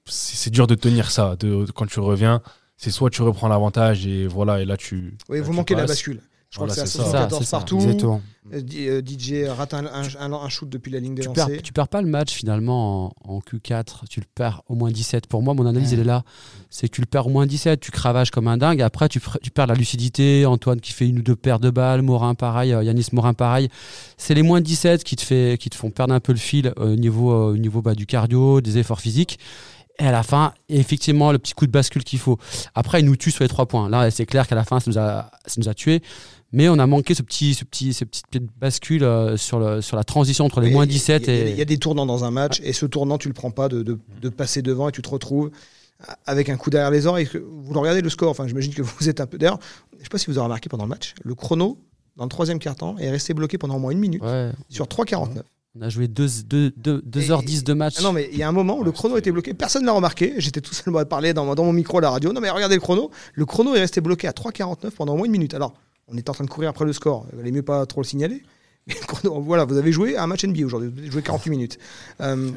c'est 0.06 0.50
dur 0.50 0.66
de 0.66 0.74
tenir 0.74 1.10
ça. 1.10 1.36
De, 1.36 1.66
quand 1.74 1.86
tu 1.86 2.00
reviens, 2.00 2.42
c'est 2.76 2.90
soit 2.90 3.10
tu 3.10 3.22
reprends 3.22 3.48
l'avantage 3.48 4.06
et 4.06 4.26
voilà, 4.26 4.60
et 4.60 4.64
là 4.64 4.76
tu. 4.76 5.16
Oui, 5.28 5.40
vous 5.40 5.52
manquez 5.52 5.74
la 5.74 5.86
bascule. 5.86 6.20
Je 6.54 6.58
crois 6.60 6.68
que 6.68 6.74
c'est 6.74 6.82
à 6.82 6.86
74 6.86 7.50
partout. 7.50 7.80
DJ 7.80 9.32
euh, 9.32 9.52
rate 9.52 9.74
un, 9.74 9.86
un, 9.86 10.48
shoot 10.48 10.68
depuis 10.68 10.92
la 10.92 11.00
ligne 11.00 11.16
de 11.16 11.22
tu 11.22 11.26
lancer. 11.26 11.46
Perds, 11.46 11.62
tu 11.62 11.72
perds 11.72 11.88
pas 11.88 12.00
le 12.00 12.06
match 12.06 12.32
finalement 12.32 13.12
en, 13.24 13.40
Q4, 13.40 14.06
tu 14.08 14.20
le 14.20 14.26
perds 14.32 14.62
au 14.68 14.76
moins 14.76 14.92
17. 14.92 15.26
Pour 15.26 15.42
moi, 15.42 15.54
mon 15.54 15.66
analyse, 15.66 15.92
elle 15.94 15.98
est 15.98 16.04
là. 16.04 16.22
C'est 16.70 16.88
que 16.88 16.94
tu 16.94 17.00
le 17.00 17.08
perds 17.08 17.26
au 17.26 17.30
moins 17.30 17.46
17, 17.46 17.80
tu 17.80 17.90
cravages 17.90 18.30
comme 18.30 18.46
un 18.46 18.56
dingue. 18.56 18.82
Après, 18.82 19.08
tu, 19.08 19.20
tu, 19.42 19.50
perds 19.50 19.66
la 19.66 19.74
lucidité. 19.74 20.46
Antoine 20.46 20.80
qui 20.80 20.92
fait 20.92 21.08
une 21.08 21.18
ou 21.18 21.22
deux 21.22 21.34
paires 21.34 21.58
de 21.58 21.70
balles, 21.70 22.02
Morin 22.02 22.36
pareil, 22.36 22.72
euh, 22.72 22.84
Yanis 22.84 23.08
Morin 23.10 23.34
pareil. 23.34 23.68
C'est 24.16 24.34
les 24.34 24.42
moins 24.42 24.60
17 24.60 25.02
qui 25.02 25.16
te, 25.16 25.22
fait, 25.22 25.58
qui 25.58 25.70
te 25.70 25.74
font 25.74 25.90
perdre 25.90 26.14
un 26.14 26.20
peu 26.20 26.32
le 26.32 26.38
fil 26.38 26.72
au 26.76 26.94
niveau, 26.94 27.32
au 27.32 27.56
niveau 27.56 27.82
bah, 27.82 27.96
du 27.96 28.06
cardio, 28.06 28.60
des 28.60 28.78
efforts 28.78 29.00
physiques. 29.00 29.40
Et 29.98 30.06
à 30.06 30.12
la 30.12 30.22
fin, 30.22 30.52
effectivement, 30.68 31.30
le 31.30 31.38
petit 31.38 31.54
coup 31.54 31.66
de 31.66 31.72
bascule 31.72 32.02
qu'il 32.02 32.18
faut. 32.18 32.38
Après, 32.74 33.00
il 33.00 33.06
nous 33.06 33.16
tue 33.16 33.30
sur 33.30 33.44
les 33.44 33.48
trois 33.48 33.66
points. 33.66 33.88
Là, 33.88 34.10
c'est 34.10 34.26
clair 34.26 34.46
qu'à 34.46 34.56
la 34.56 34.64
fin, 34.64 34.80
ça 34.80 34.90
nous 34.90 34.98
a, 34.98 35.30
ça 35.46 35.54
nous 35.58 35.68
a 35.68 35.74
tués. 35.74 36.02
Mais 36.54 36.68
on 36.68 36.78
a 36.78 36.86
manqué 36.86 37.14
ce 37.14 37.22
petit, 37.22 37.54
ce 37.54 37.64
petit, 37.64 37.92
ces 37.92 38.06
petites 38.06 38.48
bascules 38.60 39.02
euh, 39.02 39.36
sur, 39.36 39.58
le, 39.58 39.80
sur 39.80 39.96
la 39.96 40.04
transition 40.04 40.44
entre 40.44 40.60
les 40.60 40.70
moins 40.70 40.86
17 40.86 41.28
et. 41.28 41.50
Il 41.50 41.58
y 41.58 41.62
a 41.62 41.64
des 41.64 41.78
tournants 41.78 42.06
dans 42.06 42.22
un 42.22 42.30
match, 42.30 42.60
et 42.62 42.72
ce 42.72 42.86
tournant, 42.86 43.18
tu 43.18 43.26
le 43.26 43.34
prends 43.34 43.50
pas 43.50 43.68
de, 43.68 43.82
de, 43.82 43.98
de, 44.22 44.28
passer 44.28 44.62
devant 44.62 44.88
et 44.88 44.92
tu 44.92 45.02
te 45.02 45.08
retrouves 45.08 45.50
avec 46.26 46.48
un 46.48 46.56
coup 46.56 46.70
derrière 46.70 46.92
les 46.92 47.06
oreilles. 47.06 47.28
Vous 47.34 47.80
regardez 47.80 48.02
le 48.02 48.08
score, 48.08 48.30
enfin, 48.30 48.46
j'imagine 48.46 48.72
que 48.72 48.82
vous 48.82 49.08
êtes 49.08 49.20
un 49.20 49.26
peu. 49.26 49.36
D'ailleurs, 49.36 49.58
je 49.98 50.04
sais 50.04 50.08
pas 50.08 50.18
si 50.18 50.26
vous 50.26 50.38
avez 50.38 50.44
remarqué 50.44 50.68
pendant 50.68 50.84
le 50.84 50.90
match, 50.90 51.14
le 51.24 51.34
chrono, 51.34 51.76
dans 52.16 52.24
le 52.24 52.30
troisième 52.30 52.60
quart-temps, 52.60 52.96
est 52.98 53.10
resté 53.10 53.34
bloqué 53.34 53.58
pendant 53.58 53.74
au 53.74 53.80
moins 53.80 53.90
une 53.90 53.98
minute 53.98 54.22
sur 54.68 54.86
3,49. 54.86 55.42
On 55.76 55.82
a 55.82 55.88
joué 55.88 56.06
2h10 56.06 57.64
de 57.64 57.72
match. 57.72 57.96
Ah 57.98 58.02
non, 58.02 58.12
mais 58.12 58.28
il 58.30 58.38
y 58.38 58.44
a 58.44 58.48
un 58.48 58.52
moment 58.52 58.78
où 58.78 58.84
le 58.84 58.92
chrono 58.92 59.16
était 59.16 59.32
bloqué. 59.32 59.54
Personne 59.54 59.82
ne 59.82 59.86
l'a 59.86 59.92
remarqué. 59.92 60.34
J'étais 60.38 60.60
tout 60.60 60.72
seul 60.72 60.96
à 60.96 61.04
parler 61.04 61.34
dans, 61.34 61.52
dans, 61.52 61.64
mon 61.64 61.72
micro 61.72 61.98
à 61.98 62.00
la 62.00 62.10
radio. 62.10 62.32
Non, 62.32 62.40
mais 62.40 62.48
regardez 62.48 62.76
le 62.76 62.80
chrono. 62.80 63.10
Le 63.32 63.44
chrono 63.44 63.74
est 63.74 63.80
resté 63.80 64.00
bloqué 64.00 64.28
à 64.28 64.30
3,49 64.30 64.92
pendant 64.92 65.14
au 65.14 65.16
moins 65.16 65.26
une 65.26 65.32
minute. 65.32 65.52
Alors, 65.52 65.74
on 66.08 66.16
est 66.16 66.28
en 66.28 66.32
train 66.32 66.44
de 66.44 66.50
courir 66.50 66.70
après 66.70 66.84
le 66.84 66.92
score. 66.92 67.26
Il 67.32 67.38
valait 67.38 67.52
mieux 67.52 67.62
pas 67.62 67.86
trop 67.86 68.00
le 68.00 68.06
signaler. 68.06 68.42
Mais 68.86 68.94
voilà, 69.22 69.64
vous 69.64 69.78
avez 69.78 69.92
joué 69.92 70.16
à 70.16 70.24
un 70.24 70.26
match 70.26 70.44
NBA 70.44 70.66
aujourd'hui. 70.66 70.90
Vous 70.90 70.98
avez 70.98 71.10
joué 71.10 71.22
48 71.22 71.50
minutes. 71.50 71.78
Euh, 72.20 72.50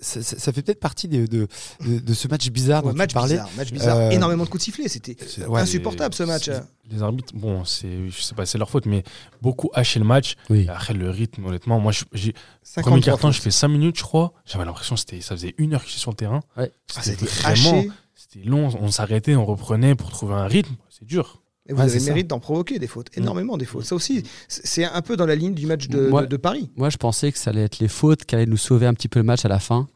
ça, 0.00 0.52
fait 0.52 0.62
peut-être 0.62 0.80
partie 0.80 1.08
de, 1.08 1.26
de, 1.26 1.48
de, 1.80 2.14
ce 2.14 2.28
match 2.28 2.50
bizarre 2.50 2.82
dont 2.82 2.92
match 2.92 3.10
tu 3.10 3.14
parlais. 3.14 3.34
Bizarre, 3.34 3.50
match 3.56 3.72
bizarre. 3.72 3.96
Euh, 3.96 4.10
Énormément 4.10 4.44
de 4.44 4.48
coups 4.50 4.60
de 4.60 4.64
sifflet. 4.64 4.88
C'était 4.88 5.16
insupportable 5.54 6.14
ce 6.14 6.24
match. 6.24 6.50
Les 6.90 7.02
arbitres, 7.02 7.34
bon, 7.34 7.64
c'est, 7.64 8.08
je 8.08 8.20
sais 8.20 8.34
pas, 8.34 8.44
c'est 8.46 8.58
leur 8.58 8.70
faute, 8.70 8.86
mais 8.86 9.02
beaucoup 9.42 9.70
haché 9.72 9.98
le 9.98 10.04
match. 10.04 10.36
Après 10.68 10.94
le 10.94 11.10
rythme, 11.10 11.46
honnêtement, 11.46 11.80
moi, 11.80 11.92
j'ai 12.12 12.34
premier 12.76 13.00
quart-temps, 13.00 13.32
je 13.32 13.40
fais 13.40 13.50
5 13.50 13.68
minutes, 13.68 13.98
je 13.98 14.02
crois. 14.02 14.32
J'avais 14.44 14.64
l'impression 14.64 14.94
que 14.94 15.20
ça 15.20 15.34
faisait 15.34 15.54
une 15.58 15.74
heure 15.74 15.82
que 15.82 15.88
j'étais 15.88 16.00
sur 16.00 16.10
le 16.10 16.16
terrain. 16.16 16.40
Ah, 16.56 16.66
c'était 17.00 17.24
vraiment, 17.24 17.84
c'était 18.14 18.46
long. 18.46 18.68
On 18.80 18.90
s'arrêtait, 18.90 19.34
on 19.34 19.44
reprenait 19.46 19.94
pour 19.94 20.10
trouver 20.10 20.34
un 20.34 20.46
rythme. 20.46 20.74
C'est 20.90 21.06
dur. 21.06 21.40
Et 21.68 21.72
vous 21.72 21.80
avez 21.80 21.98
le 21.98 22.04
mérite 22.04 22.26
d'en 22.28 22.38
provoquer 22.38 22.78
des 22.78 22.86
fautes, 22.86 23.08
mm. 23.16 23.20
énormément 23.20 23.56
des 23.56 23.64
fautes. 23.64 23.84
Ça 23.84 23.94
aussi, 23.94 24.22
c'est 24.48 24.84
un 24.84 25.02
peu 25.02 25.16
dans 25.16 25.26
la 25.26 25.34
ligne 25.34 25.54
du 25.54 25.66
match 25.66 25.88
de, 25.88 26.36
Paris. 26.36 26.70
Moi, 26.76 26.90
je 26.90 26.96
pensais 26.96 27.32
que 27.32 27.38
ça 27.38 27.50
allait 27.50 27.64
être 27.64 27.78
les 27.78 27.88
fautes 27.88 28.24
qui 28.24 28.34
allaient 28.34 28.46
nous 28.46 28.56
sauver 28.56 28.86
un 28.86 28.94
petit 28.94 29.08
peu 29.08 29.18
le 29.18 29.24
match 29.24 29.44
à 29.44 29.48
la 29.48 29.58
fin. 29.58 29.88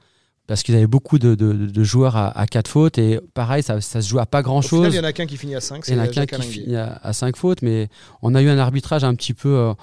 Parce 0.47 0.65
qu'ils 0.65 0.75
avaient 0.75 0.89
beaucoup 0.89 1.21
de, 1.21 1.85
joueurs 1.85 2.17
à, 2.17 2.37
à 2.37 2.47
4 2.47 2.67
fautes. 2.67 2.99
Et 2.99 3.21
pareil, 3.35 3.63
ça, 3.63 3.81
ça 3.81 4.03
se 4.03 4.09
joue 4.09 4.19
à 4.19 4.27
pas 4.27 4.43
grand 4.43 4.63
chose. 4.63 4.89
il 4.93 4.97
y 4.97 5.01
en 5.01 5.05
a 5.05 5.13
qu'un 5.13 5.27
qui 5.27 5.37
finit 5.37 5.55
à 5.55 5.61
5. 5.61 5.85
Il 5.87 5.95
y 5.95 5.97
en 5.97 6.01
a 6.01 6.09
qu'un 6.09 6.27
qui 6.27 6.43
finit 6.43 6.77
à, 6.77 7.13
5 7.13 7.37
fautes. 7.37 7.63
Mais 7.63 7.89
on 8.23 8.35
a 8.35 8.43
eu 8.43 8.49
un 8.49 8.59
arbitrage 8.59 9.05
un 9.05 9.15
petit 9.15 9.35
peu. 9.35 9.49
Euh, 9.49 9.75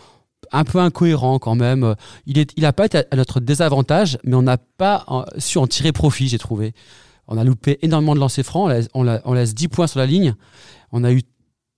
un 0.51 0.63
peu 0.63 0.79
incohérent 0.79 1.39
quand 1.39 1.55
même. 1.55 1.95
Il 2.25 2.37
n'a 2.37 2.45
il 2.55 2.73
pas 2.73 2.85
été 2.85 2.99
à 3.09 3.15
notre 3.15 3.39
désavantage, 3.39 4.17
mais 4.23 4.35
on 4.35 4.43
n'a 4.43 4.57
pas 4.57 5.03
euh, 5.09 5.23
su 5.39 5.57
en 5.57 5.67
tirer 5.67 5.91
profit, 5.91 6.27
j'ai 6.27 6.37
trouvé. 6.37 6.73
On 7.27 7.37
a 7.37 7.43
loupé 7.43 7.79
énormément 7.81 8.15
de 8.15 8.19
lancers 8.19 8.45
francs, 8.45 8.71
on, 8.93 9.07
on, 9.25 9.33
laisse 9.33 9.53
10 9.53 9.67
points 9.67 9.87
sur 9.87 9.99
la 9.99 10.05
ligne. 10.05 10.35
On 10.91 11.03
a 11.03 11.11
eu 11.11 11.21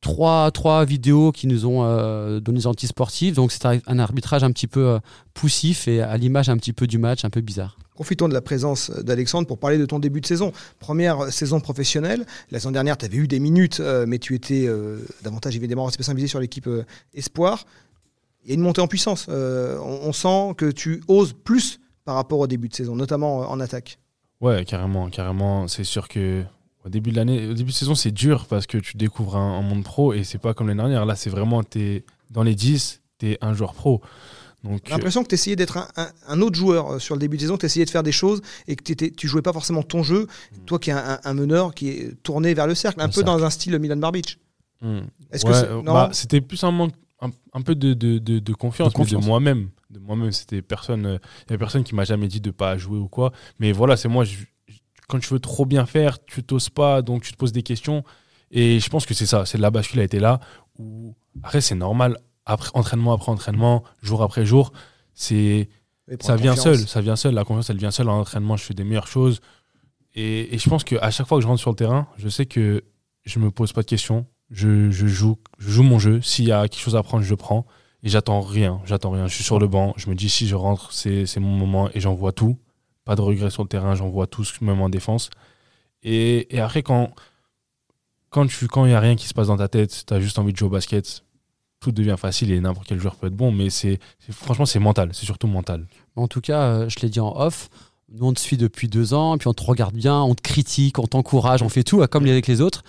trois, 0.01 0.49
trois 0.51 0.85
vidéos 0.85 1.31
qui 1.31 1.47
nous 1.47 1.65
ont 1.65 1.83
euh, 1.83 2.39
donné 2.39 2.59
des 2.59 2.67
antisportives. 2.67 3.35
Donc 3.35 3.51
c'est 3.51 3.65
un 3.65 3.99
arbitrage 3.99 4.43
un 4.43 4.51
petit 4.51 4.67
peu 4.67 4.87
euh, 4.87 4.99
poussif 5.33 5.87
et 5.87 6.01
à 6.01 6.15
l'image 6.17 6.49
un 6.49 6.57
petit 6.57 6.73
peu 6.73 6.87
du 6.87 6.97
match, 6.97 7.25
un 7.25 7.29
peu 7.29 7.41
bizarre. 7.41 7.77
Profitons 7.95 8.29
de 8.29 8.33
la 8.33 8.41
présence 8.41 8.91
d'Alexandre 8.91 9.45
pour 9.45 9.57
parler 9.59 9.77
de 9.77 9.85
ton 9.85 9.99
début 9.99 10.21
de 10.21 10.25
saison. 10.25 10.53
Première 10.79 11.33
saison 11.33 11.59
professionnelle. 11.59 12.25
La 12.49 12.59
saison 12.59 12.71
dernière, 12.71 12.97
tu 12.97 13.03
avais 13.03 13.17
eu 13.17 13.27
des 13.27 13.39
minutes, 13.41 13.81
euh, 13.81 14.05
mais 14.07 14.19
tu 14.19 14.35
étais 14.35 14.65
euh, 14.67 14.99
davantage 15.21 15.57
évidemment 15.57 15.89
spécialisé 15.89 16.27
sur 16.27 16.39
l'équipe 16.39 16.67
euh, 16.67 16.85
Espoir. 17.13 17.65
Il 18.45 18.49
y 18.49 18.51
a 18.51 18.55
une 18.55 18.61
montée 18.61 18.79
en 18.79 18.87
puissance. 18.87 19.27
Euh, 19.27 19.77
on, 19.79 20.07
on 20.07 20.13
sent 20.13 20.53
que 20.55 20.71
tu 20.71 21.03
oses 21.09 21.33
plus 21.33 21.81
par 22.05 22.15
rapport 22.15 22.39
au 22.39 22.47
début 22.47 22.69
de 22.69 22.73
saison, 22.73 22.95
notamment 22.95 23.39
en 23.39 23.59
attaque. 23.59 23.99
Ouais, 24.39 24.63
carrément, 24.63 25.09
carrément. 25.09 25.67
C'est 25.67 25.83
sûr 25.83 26.07
que 26.07 26.45
au 26.85 26.89
début 26.89 27.11
de 27.11 27.15
l'année, 27.17 27.47
au 27.47 27.53
début 27.53 27.71
de 27.71 27.75
saison, 27.75 27.95
c'est 27.95 28.11
dur 28.11 28.45
parce 28.47 28.65
que 28.67 28.77
tu 28.77 28.95
découvres 28.97 29.35
un, 29.37 29.59
un 29.59 29.61
monde 29.61 29.83
pro 29.83 30.13
et 30.13 30.23
c'est 30.23 30.37
pas 30.37 30.53
comme 30.53 30.67
l'année 30.67 30.79
dernière. 30.79 31.05
Là, 31.05 31.15
c'est 31.15 31.29
vraiment, 31.29 31.63
t'es 31.63 32.05
dans 32.31 32.43
les 32.43 32.55
10, 32.55 33.01
t'es 33.17 33.37
un 33.41 33.53
joueur 33.53 33.73
pro. 33.73 34.01
J'ai 34.63 34.91
l'impression 34.91 35.23
que 35.23 35.29
tu 35.29 35.35
essayais 35.35 35.55
d'être 35.55 35.77
un, 35.77 35.87
un- 35.95 36.09
un 36.27 36.41
autre 36.41 36.57
joueur 36.57 36.91
euh, 36.95 36.99
sur 36.99 37.15
le 37.15 37.19
début 37.21 37.37
de 37.37 37.41
saison, 37.43 37.57
tu 37.57 37.65
essayais 37.65 37.85
de 37.85 37.89
faire 37.89 38.03
des 38.03 38.11
choses 38.11 38.41
et 38.67 38.75
que 38.75 38.83
t'étais- 38.83 39.11
tu 39.11 39.27
jouais 39.27 39.41
pas 39.41 39.53
forcément 39.53 39.83
ton 39.83 40.03
jeu. 40.03 40.27
Toi 40.65 40.79
qui 40.79 40.89
es 40.89 40.93
un, 40.93 41.33
meneur 41.33 41.73
qui 41.73 41.87
est 41.89 42.21
tourné 42.23 42.53
vers 42.53 42.67
le 42.67 42.75
cercle, 42.75 42.99
un 43.01 43.07
peu 43.07 43.13
cercle. 43.13 43.27
dans 43.27 43.43
un 43.43 43.49
style 43.49 43.79
Milan 43.79 43.95
Barbic. 43.97 44.37
hmm. 44.81 44.99
Est-ce 45.31 45.45
Ouais, 45.45 45.51
que 45.53 45.57
euh, 45.57 45.81
bah, 45.81 46.09
c'était 46.11 46.41
plus 46.41 46.61
un 46.65 46.71
manque, 46.71 46.91
un, 47.21 47.61
peu 47.61 47.73
de, 47.75 47.93
de, 47.93 48.17
de, 48.17 48.39
de 48.39 48.53
confiance, 48.53 48.89
De 48.93 48.97
mais 48.99 49.03
confiance. 49.05 49.21
de 49.23 49.27
moi-même. 49.27 49.69
De 49.89 49.99
moi-même, 49.99 50.31
c'était 50.33 50.61
personne. 50.61 51.05
euh, 51.05 51.17
Il 51.47 51.51
y 51.51 51.53
avait 51.53 51.57
personne 51.57 51.83
qui 51.85 51.95
m'a 51.95 52.03
jamais 52.03 52.27
dit 52.27 52.41
de 52.41 52.51
pas 52.51 52.77
jouer 52.77 52.97
ou 52.97 53.07
quoi. 53.07 53.31
Mais 53.59 53.71
voilà, 53.71 53.95
c'est 53.97 54.09
moi. 54.09 54.23
je- 54.25 54.37
quand 55.09 55.19
tu 55.19 55.33
veux 55.33 55.39
trop 55.39 55.65
bien 55.65 55.85
faire, 55.85 56.23
tu 56.23 56.43
t'oses 56.43 56.69
pas, 56.69 57.01
donc 57.01 57.23
tu 57.23 57.33
te 57.33 57.37
poses 57.37 57.51
des 57.51 57.63
questions. 57.63 58.03
Et 58.51 58.79
je 58.79 58.89
pense 58.89 59.05
que 59.05 59.13
c'est 59.13 59.25
ça. 59.25 59.45
C'est 59.45 59.57
la 59.57 59.71
bascule 59.71 59.99
a 59.99 60.03
été 60.03 60.19
là. 60.19 60.39
Où 60.77 61.15
après, 61.43 61.61
c'est 61.61 61.75
normal. 61.75 62.17
Après 62.45 62.69
entraînement 62.73 63.11
après 63.13 63.31
entraînement, 63.31 63.83
jour 64.01 64.23
après 64.23 64.45
jour, 64.45 64.71
c'est 65.13 65.69
ça 66.21 66.35
vient 66.35 66.55
confiance. 66.55 66.77
seul, 66.77 66.87
ça 66.87 67.01
vient 67.01 67.15
seul. 67.15 67.33
La 67.33 67.43
confiance, 67.43 67.69
elle 67.69 67.77
vient 67.77 67.91
seule. 67.91 68.09
En 68.09 68.19
entraînement, 68.19 68.55
je 68.57 68.63
fais 68.63 68.73
des 68.73 68.83
meilleures 68.83 69.07
choses. 69.07 69.41
Et, 70.15 70.53
et 70.55 70.57
je 70.57 70.69
pense 70.69 70.83
qu'à 70.83 71.11
chaque 71.11 71.27
fois 71.27 71.37
que 71.37 71.43
je 71.43 71.47
rentre 71.47 71.59
sur 71.59 71.69
le 71.69 71.75
terrain, 71.75 72.07
je 72.17 72.29
sais 72.29 72.45
que 72.45 72.83
je 73.25 73.39
me 73.39 73.51
pose 73.51 73.73
pas 73.73 73.81
de 73.81 73.87
questions. 73.87 74.25
Je, 74.49 74.89
je 74.89 75.05
joue, 75.05 75.37
je 75.59 75.69
joue 75.69 75.83
mon 75.83 75.99
jeu. 75.99 76.21
S'il 76.21 76.45
y 76.45 76.51
a 76.51 76.67
quelque 76.67 76.81
chose 76.81 76.95
à 76.95 77.03
prendre, 77.03 77.23
je 77.23 77.29
le 77.29 77.37
prends. 77.37 77.65
Et 78.01 78.09
j'attends 78.09 78.41
rien. 78.41 78.81
J'attends 78.85 79.11
rien. 79.11 79.27
Je 79.27 79.35
suis 79.35 79.43
sur 79.43 79.59
le 79.59 79.67
banc. 79.67 79.93
Je 79.97 80.09
me 80.09 80.15
dis, 80.15 80.29
si 80.29 80.47
je 80.47 80.55
rentre, 80.55 80.91
c'est 80.93 81.25
c'est 81.25 81.39
mon 81.39 81.55
moment 81.55 81.89
et 81.93 81.99
j'envoie 81.99 82.31
tout. 82.31 82.57
Pas 83.09 83.15
de 83.15 83.21
regret 83.21 83.49
sur 83.49 83.63
le 83.63 83.67
terrain. 83.67 83.95
J'envoie 83.95 84.27
tout, 84.27 84.45
même 84.61 84.81
en 84.81 84.87
défense. 84.87 85.31
Et, 86.03 86.55
et 86.55 86.59
après, 86.59 86.83
quand 86.83 87.09
quand 88.29 88.45
tu 88.45 88.67
quand 88.67 88.85
il 88.85 88.91
y 88.91 88.93
a 88.93 88.99
rien 88.99 89.15
qui 89.15 89.27
se 89.27 89.33
passe 89.33 89.47
dans 89.47 89.57
ta 89.57 89.67
tête, 89.67 90.03
tu 90.05 90.13
as 90.13 90.19
juste 90.19 90.37
envie 90.37 90.53
de 90.53 90.57
jouer 90.57 90.67
au 90.67 90.71
basket, 90.71 91.23
tout 91.79 91.91
devient 91.91 92.17
facile 92.19 92.51
et 92.51 92.59
n'importe 92.59 92.87
quel 92.87 92.99
joueur 92.99 93.15
peut 93.15 93.25
être 93.25 93.35
bon. 93.35 93.51
Mais 93.51 93.71
c'est 93.71 93.97
franchement, 94.29 94.67
c'est 94.67 94.77
mental. 94.77 95.09
C'est 95.13 95.25
surtout 95.25 95.47
mental. 95.47 95.87
En 96.15 96.27
tout 96.27 96.39
cas, 96.39 96.61
euh, 96.61 96.87
je 96.87 96.99
l'ai 96.99 97.09
dit 97.09 97.19
en 97.19 97.35
off, 97.35 97.69
nous 98.09 98.27
on 98.27 98.33
te 98.33 98.39
suit 98.39 98.57
depuis 98.57 98.87
deux 98.87 99.15
ans, 99.15 99.39
puis 99.39 99.47
on 99.47 99.55
te 99.55 99.63
regarde 99.63 99.95
bien, 99.95 100.21
on 100.21 100.35
te 100.35 100.43
critique, 100.43 100.99
on 100.99 101.07
t'encourage, 101.07 101.63
on 101.63 101.69
fait 101.69 101.83
tout 101.83 102.01
euh, 102.01 102.05
comme 102.05 102.27
avec 102.27 102.45
les 102.45 102.61
autres. 102.61 102.83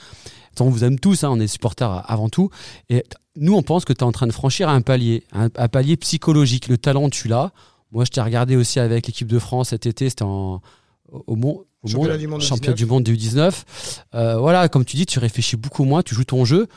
On 0.60 0.68
vous 0.68 0.84
aime 0.84 0.98
tous, 0.98 1.24
hein, 1.24 1.30
on 1.32 1.40
est 1.40 1.46
supporters 1.46 1.90
euh, 1.90 2.00
avant 2.04 2.28
tout. 2.28 2.50
Et 2.90 3.04
nous, 3.36 3.54
on 3.54 3.62
pense 3.62 3.86
que 3.86 3.94
tu 3.94 4.00
es 4.00 4.04
en 4.04 4.12
train 4.12 4.26
de 4.26 4.32
franchir 4.32 4.68
un 4.68 4.82
palier, 4.82 5.24
un, 5.32 5.48
un 5.56 5.68
palier 5.68 5.96
psychologique. 5.96 6.68
Le 6.68 6.76
talent, 6.76 7.08
tu 7.08 7.26
l'as. 7.26 7.52
Moi, 7.92 8.04
je 8.04 8.10
t'ai 8.10 8.20
regardé 8.20 8.56
aussi 8.56 8.78
avec 8.80 9.06
l'équipe 9.06 9.28
de 9.28 9.38
France 9.38 9.70
cet 9.70 9.86
été, 9.86 10.08
c'était 10.08 10.22
en- 10.22 10.60
au, 11.10 11.34
Mont- 11.36 11.64
au 11.82 11.88
Championnat 11.88 12.12
Monde- 12.14 12.20
du 12.20 12.26
monde 12.28 12.40
championnat 12.40 12.74
19. 12.74 12.76
du 12.76 12.86
monde 12.86 13.02
du 13.04 13.16
19. 13.16 13.64
Euh, 14.14 14.36
voilà, 14.38 14.68
comme 14.68 14.84
tu 14.84 14.96
dis, 14.96 15.06
tu 15.06 15.18
réfléchis 15.18 15.56
beaucoup 15.56 15.84
moins, 15.84 16.02
tu 16.02 16.14
joues 16.14 16.24
ton 16.24 16.44
jeu. 16.44 16.68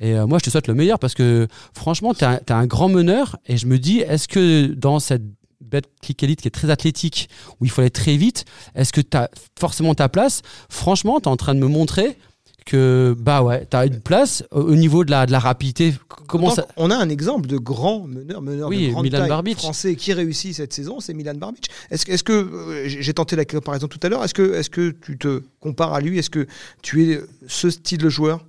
Et 0.00 0.14
euh, 0.14 0.26
moi, 0.26 0.38
je 0.38 0.44
te 0.44 0.50
souhaite 0.50 0.66
le 0.68 0.74
meilleur 0.74 0.98
parce 0.98 1.14
que 1.14 1.46
franchement, 1.74 2.14
tu 2.14 2.24
es, 2.24 2.52
un 2.52 2.66
grand 2.66 2.88
meneur. 2.88 3.36
Et 3.46 3.56
je 3.56 3.66
me 3.66 3.78
dis, 3.78 3.98
est-ce 3.98 4.28
que 4.28 4.66
dans 4.66 4.98
cette 4.98 5.22
bête 5.60 5.88
click 6.02 6.22
elite 6.22 6.40
qui 6.42 6.48
est 6.48 6.52
très 6.52 6.70
athlétique, 6.70 7.28
où 7.60 7.64
il 7.64 7.70
faut 7.70 7.82
aller 7.82 7.90
très 7.90 8.16
vite, 8.16 8.44
est-ce 8.74 8.92
que 8.92 9.00
tu 9.00 9.16
as 9.16 9.30
forcément 9.58 9.94
ta 9.94 10.08
place? 10.08 10.42
Franchement, 10.70 11.20
tu 11.20 11.24
es 11.24 11.28
en 11.28 11.36
train 11.36 11.54
de 11.54 11.60
me 11.60 11.68
montrer 11.68 12.16
que 12.64 13.14
bah 13.18 13.42
ouais, 13.42 13.66
tu 13.70 13.76
as 13.76 13.86
une 13.86 14.00
place 14.00 14.44
au 14.50 14.62
au 14.62 14.74
niveau 14.74 15.04
de 15.04 15.10
la, 15.10 15.26
de 15.26 15.32
la 15.32 15.38
rapidité. 15.38 15.94
Comment 16.28 16.48
Donc, 16.48 16.56
ça 16.56 16.66
On 16.76 16.90
a 16.90 16.96
un 16.96 17.08
exemple 17.08 17.46
de 17.48 17.58
grand 17.58 18.06
meneur, 18.06 18.40
meneur 18.42 18.68
Oui, 18.68 18.86
de 18.86 18.92
grande 18.92 19.04
Milan 19.04 19.26
taille 19.42 19.54
français 19.54 19.96
qui 19.96 20.12
réussit 20.12 20.54
cette 20.54 20.72
saison, 20.72 21.00
c'est 21.00 21.14
Milan 21.14 21.34
Barbic. 21.34 21.68
Est-ce 21.90 22.06
que, 22.06 22.12
est-ce 22.12 22.22
que 22.24 22.32
euh, 22.32 22.84
j'ai 22.88 23.12
tenté 23.14 23.36
la 23.36 23.44
comparaison 23.44 23.88
tout 23.88 24.00
à 24.02 24.08
l'heure, 24.08 24.24
est-ce 24.24 24.34
que, 24.34 24.54
est-ce 24.54 24.70
que 24.70 24.90
tu 24.90 25.18
te 25.18 25.42
compares 25.60 25.92
à 25.94 26.00
lui 26.00 26.18
Est-ce 26.18 26.30
que 26.30 26.46
tu 26.82 27.10
es 27.12 27.20
ce 27.46 27.70
style 27.70 27.98
de 27.98 28.08
joueur? 28.08 28.44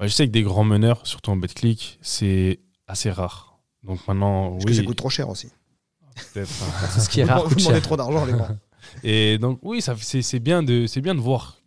Ouais, 0.00 0.08
je 0.08 0.12
sais 0.14 0.26
que 0.26 0.32
des 0.32 0.42
grands 0.42 0.64
meneurs, 0.64 1.06
surtout 1.06 1.30
en 1.30 1.36
betclic, 1.36 1.98
c'est 2.02 2.58
assez 2.88 3.10
rare. 3.10 3.58
Donc 3.84 4.00
maintenant, 4.08 4.52
Parce 4.52 4.64
oui, 4.64 4.70
que 4.72 4.76
ça 4.76 4.82
coûte 4.82 4.96
trop 4.96 5.10
cher 5.10 5.28
aussi. 5.28 5.48
peut-être. 6.32 6.48
C'est 6.90 7.00
ce 7.00 7.08
qui 7.08 7.20
est 7.20 7.24
rare. 7.24 7.42
Vous 7.44 7.48
coûte 7.50 7.58
demandez 7.58 7.74
cher. 7.76 7.82
trop 7.82 7.96
d'argent, 7.96 8.24
les 8.24 8.32
grands. 8.32 8.48
Et 9.02 9.38
donc 9.38 9.58
oui, 9.62 9.80
ça 9.82 9.94
c'est 10.00 10.22
c'est 10.22 10.38
bien 10.40 10.62
de 10.62 10.86
c'est 10.86 11.00
bien 11.00 11.14
de 11.14 11.20
voir 11.20 11.58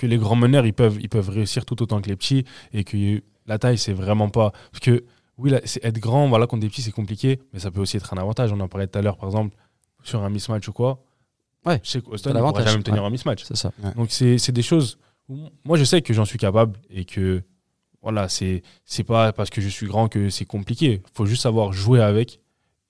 que 0.00 0.06
les 0.06 0.16
grands 0.16 0.36
meneurs 0.36 0.64
ils 0.66 0.72
peuvent 0.72 0.98
ils 1.00 1.08
peuvent 1.08 1.28
réussir 1.28 1.64
tout 1.66 1.82
autant 1.82 2.00
que 2.00 2.08
les 2.08 2.16
petits 2.16 2.44
et 2.72 2.84
que 2.84 3.22
la 3.46 3.58
taille 3.58 3.78
c'est 3.78 3.92
vraiment 3.92 4.30
pas 4.30 4.52
parce 4.72 4.80
que 4.80 5.04
oui 5.36 5.50
là, 5.50 5.60
c'est 5.64 5.84
être 5.84 5.98
grand 5.98 6.28
voilà 6.28 6.46
contre 6.46 6.62
des 6.62 6.68
petits 6.68 6.82
c'est 6.82 6.90
compliqué 6.90 7.38
mais 7.52 7.60
ça 7.60 7.70
peut 7.70 7.80
aussi 7.80 7.96
être 7.96 8.12
un 8.14 8.18
avantage. 8.18 8.52
On 8.52 8.60
en 8.60 8.68
parlait 8.68 8.86
tout 8.86 8.98
à 8.98 9.02
l'heure 9.02 9.18
par 9.18 9.28
exemple 9.28 9.54
sur 10.02 10.22
un 10.22 10.30
mismatch 10.30 10.66
ou 10.68 10.72
quoi. 10.72 11.02
Ouais, 11.66 11.78
je 11.82 11.90
sais 11.90 12.00
qu'Austin 12.00 12.32
pourra 12.32 12.64
jamais 12.64 12.78
me 12.78 12.82
tenir 12.82 13.02
ouais. 13.02 13.08
un 13.08 13.10
mismatch. 13.10 13.44
C'est 13.44 13.56
ça. 13.56 13.72
Donc 13.96 14.10
c'est 14.10 14.38
c'est 14.38 14.52
des 14.52 14.62
choses 14.62 14.98
où 15.28 15.50
moi 15.64 15.76
je 15.76 15.84
sais 15.84 16.00
que 16.00 16.14
j'en 16.14 16.24
suis 16.24 16.38
capable 16.38 16.78
et 16.88 17.04
que 17.04 17.42
voilà, 18.02 18.28
c'est 18.28 18.62
c'est 18.86 19.04
pas 19.04 19.32
parce 19.32 19.50
que 19.50 19.60
je 19.60 19.68
suis 19.68 19.86
grand 19.86 20.08
que 20.08 20.30
c'est 20.30 20.46
compliqué. 20.46 21.02
Faut 21.12 21.26
juste 21.26 21.42
savoir 21.42 21.72
jouer 21.72 22.00
avec 22.00 22.40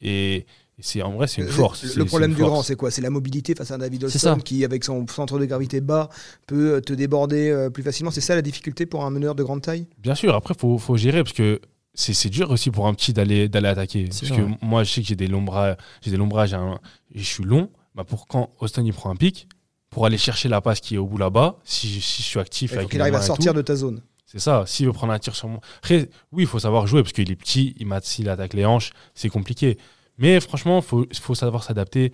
et 0.00 0.46
c'est 0.82 1.02
en 1.02 1.12
vrai 1.12 1.26
c'est 1.26 1.42
une 1.42 1.48
force. 1.48 1.96
Le- 1.96 2.04
problème 2.04 2.34
du 2.34 2.42
grand, 2.42 2.62
c'est 2.62 2.76
quoi? 2.76 2.90
C'est 2.90 3.02
la 3.02 3.10
mobilité 3.10 3.54
face 3.54 3.70
à 3.70 3.74
un 3.74 3.78
David. 3.78 4.04
Olson 4.04 4.38
qui, 4.44 4.64
avec 4.64 4.84
son 4.84 5.06
centre 5.06 5.38
de 5.38 5.44
gravité 5.44 5.80
bas, 5.80 6.08
peut 6.46 6.74
euh, 6.74 6.80
te 6.80 6.92
déborder 6.92 7.48
euh, 7.50 7.70
plus 7.70 7.82
facilement. 7.82 8.10
C'est 8.10 8.20
ça 8.20 8.34
la 8.34 8.42
difficulté 8.42 8.86
pour 8.86 9.04
un 9.04 9.10
meneur 9.10 9.34
de 9.34 9.42
grande 9.42 9.62
taille? 9.62 9.86
Bien 9.98 10.14
sûr, 10.14 10.34
après, 10.34 10.54
faut, 10.58 10.78
faut 10.78 10.96
gérer 10.96 11.22
parce 11.22 11.32
que 11.34 11.60
c'est 11.94 12.28
dur 12.30 12.50
aussi 12.50 12.70
pour 12.70 12.86
un 12.86 12.94
petit 12.94 13.12
d'aller 13.12 13.48
d'aller 13.48 13.68
attaquer. 13.68 14.04
Parce 14.04 14.24
ça, 14.24 14.34
que 14.36 14.40
ouais. 14.40 14.58
moi, 14.62 14.84
je 14.84 14.92
sais 14.92 15.02
que 15.02 15.06
j'ai 15.08 15.16
des 15.16 15.26
longs 15.26 15.42
bras, 15.42 15.76
j'ai 16.02 16.10
des 16.10 16.16
longs 16.16 16.26
bras, 16.28 16.46
j'ai 16.46 16.56
un- 16.56 16.78
et 17.14 17.18
je 17.18 17.24
suis 17.24 17.44
long. 17.44 17.68
Bah 17.94 18.04
pour 18.04 18.26
quand 18.28 18.50
Austin 18.60 18.84
il 18.84 18.92
prend 18.92 19.10
un 19.10 19.16
pic, 19.16 19.48
pour 19.90 20.06
aller 20.06 20.16
chercher 20.18 20.48
la 20.48 20.60
passe 20.60 20.80
qui 20.80 20.94
est 20.94 20.98
au 20.98 21.06
bout 21.06 21.18
là-bas, 21.18 21.56
si, 21.64 21.88
je- 21.92 21.98
si 22.00 22.22
je 22.22 22.26
suis 22.28 22.38
actif, 22.38 22.70
Il 22.70 22.74
faut 22.74 22.78
avec 22.78 22.90
qu'il 22.90 23.00
arrive 23.00 23.16
à 23.16 23.20
sortir 23.20 23.52
tout, 23.52 23.56
de 23.56 23.62
ta 23.62 23.74
zone. 23.74 24.00
c'est 24.24 24.38
ça. 24.38 24.62
S'il 24.66 24.86
veut 24.86 24.92
prendre 24.92 25.12
un 25.12 25.18
tir 25.18 25.34
sur 25.34 25.48
moi, 25.48 25.60
après, 25.78 26.08
oui, 26.30 26.44
il 26.44 26.46
faut 26.46 26.60
savoir 26.60 26.86
jouer 26.86 27.02
parce 27.02 27.12
qu'il 27.12 27.28
est 27.30 27.36
petit, 27.36 27.74
il 27.78 27.88
s'il 28.04 28.28
attaque 28.28 28.54
les 28.54 28.64
hanches, 28.64 28.92
c'est 29.14 29.28
compliqué. 29.28 29.76
Mais 30.20 30.38
franchement, 30.40 30.80
faut 30.82 31.06
faut 31.20 31.34
savoir 31.34 31.64
s'adapter. 31.64 32.12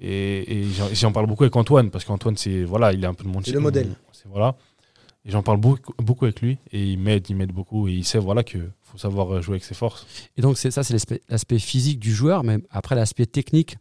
Et, 0.00 0.60
et 0.60 0.66
j'en- 0.92 1.10
parle 1.12 1.26
beaucoup 1.26 1.42
avec 1.42 1.56
Antoine 1.56 1.90
parce 1.90 2.04
qu'Antoine, 2.04 2.36
c'est 2.36 2.62
voilà, 2.64 2.92
il 2.92 3.02
est 3.02 3.06
un 3.06 3.14
peu 3.14 3.24
de 3.24 3.28
mon 3.28 3.42
C'est 3.42 3.50
le 3.52 3.60
modèle. 3.60 3.88
c'est- 4.12 4.28
voilà. 4.28 4.54
Et 5.24 5.30
j'en 5.30 5.42
parle 5.42 5.58
beaucoup, 5.58 5.92
beaucoup 5.98 6.24
avec 6.24 6.40
lui 6.40 6.58
et 6.72 6.84
il 6.92 6.98
m'aide, 6.98 7.26
il 7.28 7.34
m'aide 7.36 7.50
beaucoup 7.52 7.88
et 7.88 7.92
il 7.92 8.04
sait 8.04 8.18
voilà 8.18 8.44
que 8.44 8.58
faut 8.82 8.98
savoir 8.98 9.42
jouer 9.42 9.54
avec 9.54 9.64
ses 9.64 9.74
forces. 9.74 10.06
Et 10.36 10.40
donc, 10.40 10.56
c'est 10.56 10.70
ça, 10.70 10.82
c'est 10.84 10.92
l'aspect- 10.94 11.20
l'aspect 11.28 11.58
physique 11.58 11.98
du 11.98 12.14
joueur, 12.14 12.44
mais 12.44 12.58
après, 12.70 12.94
l'aspect 12.94 13.26
technique, 13.26 13.76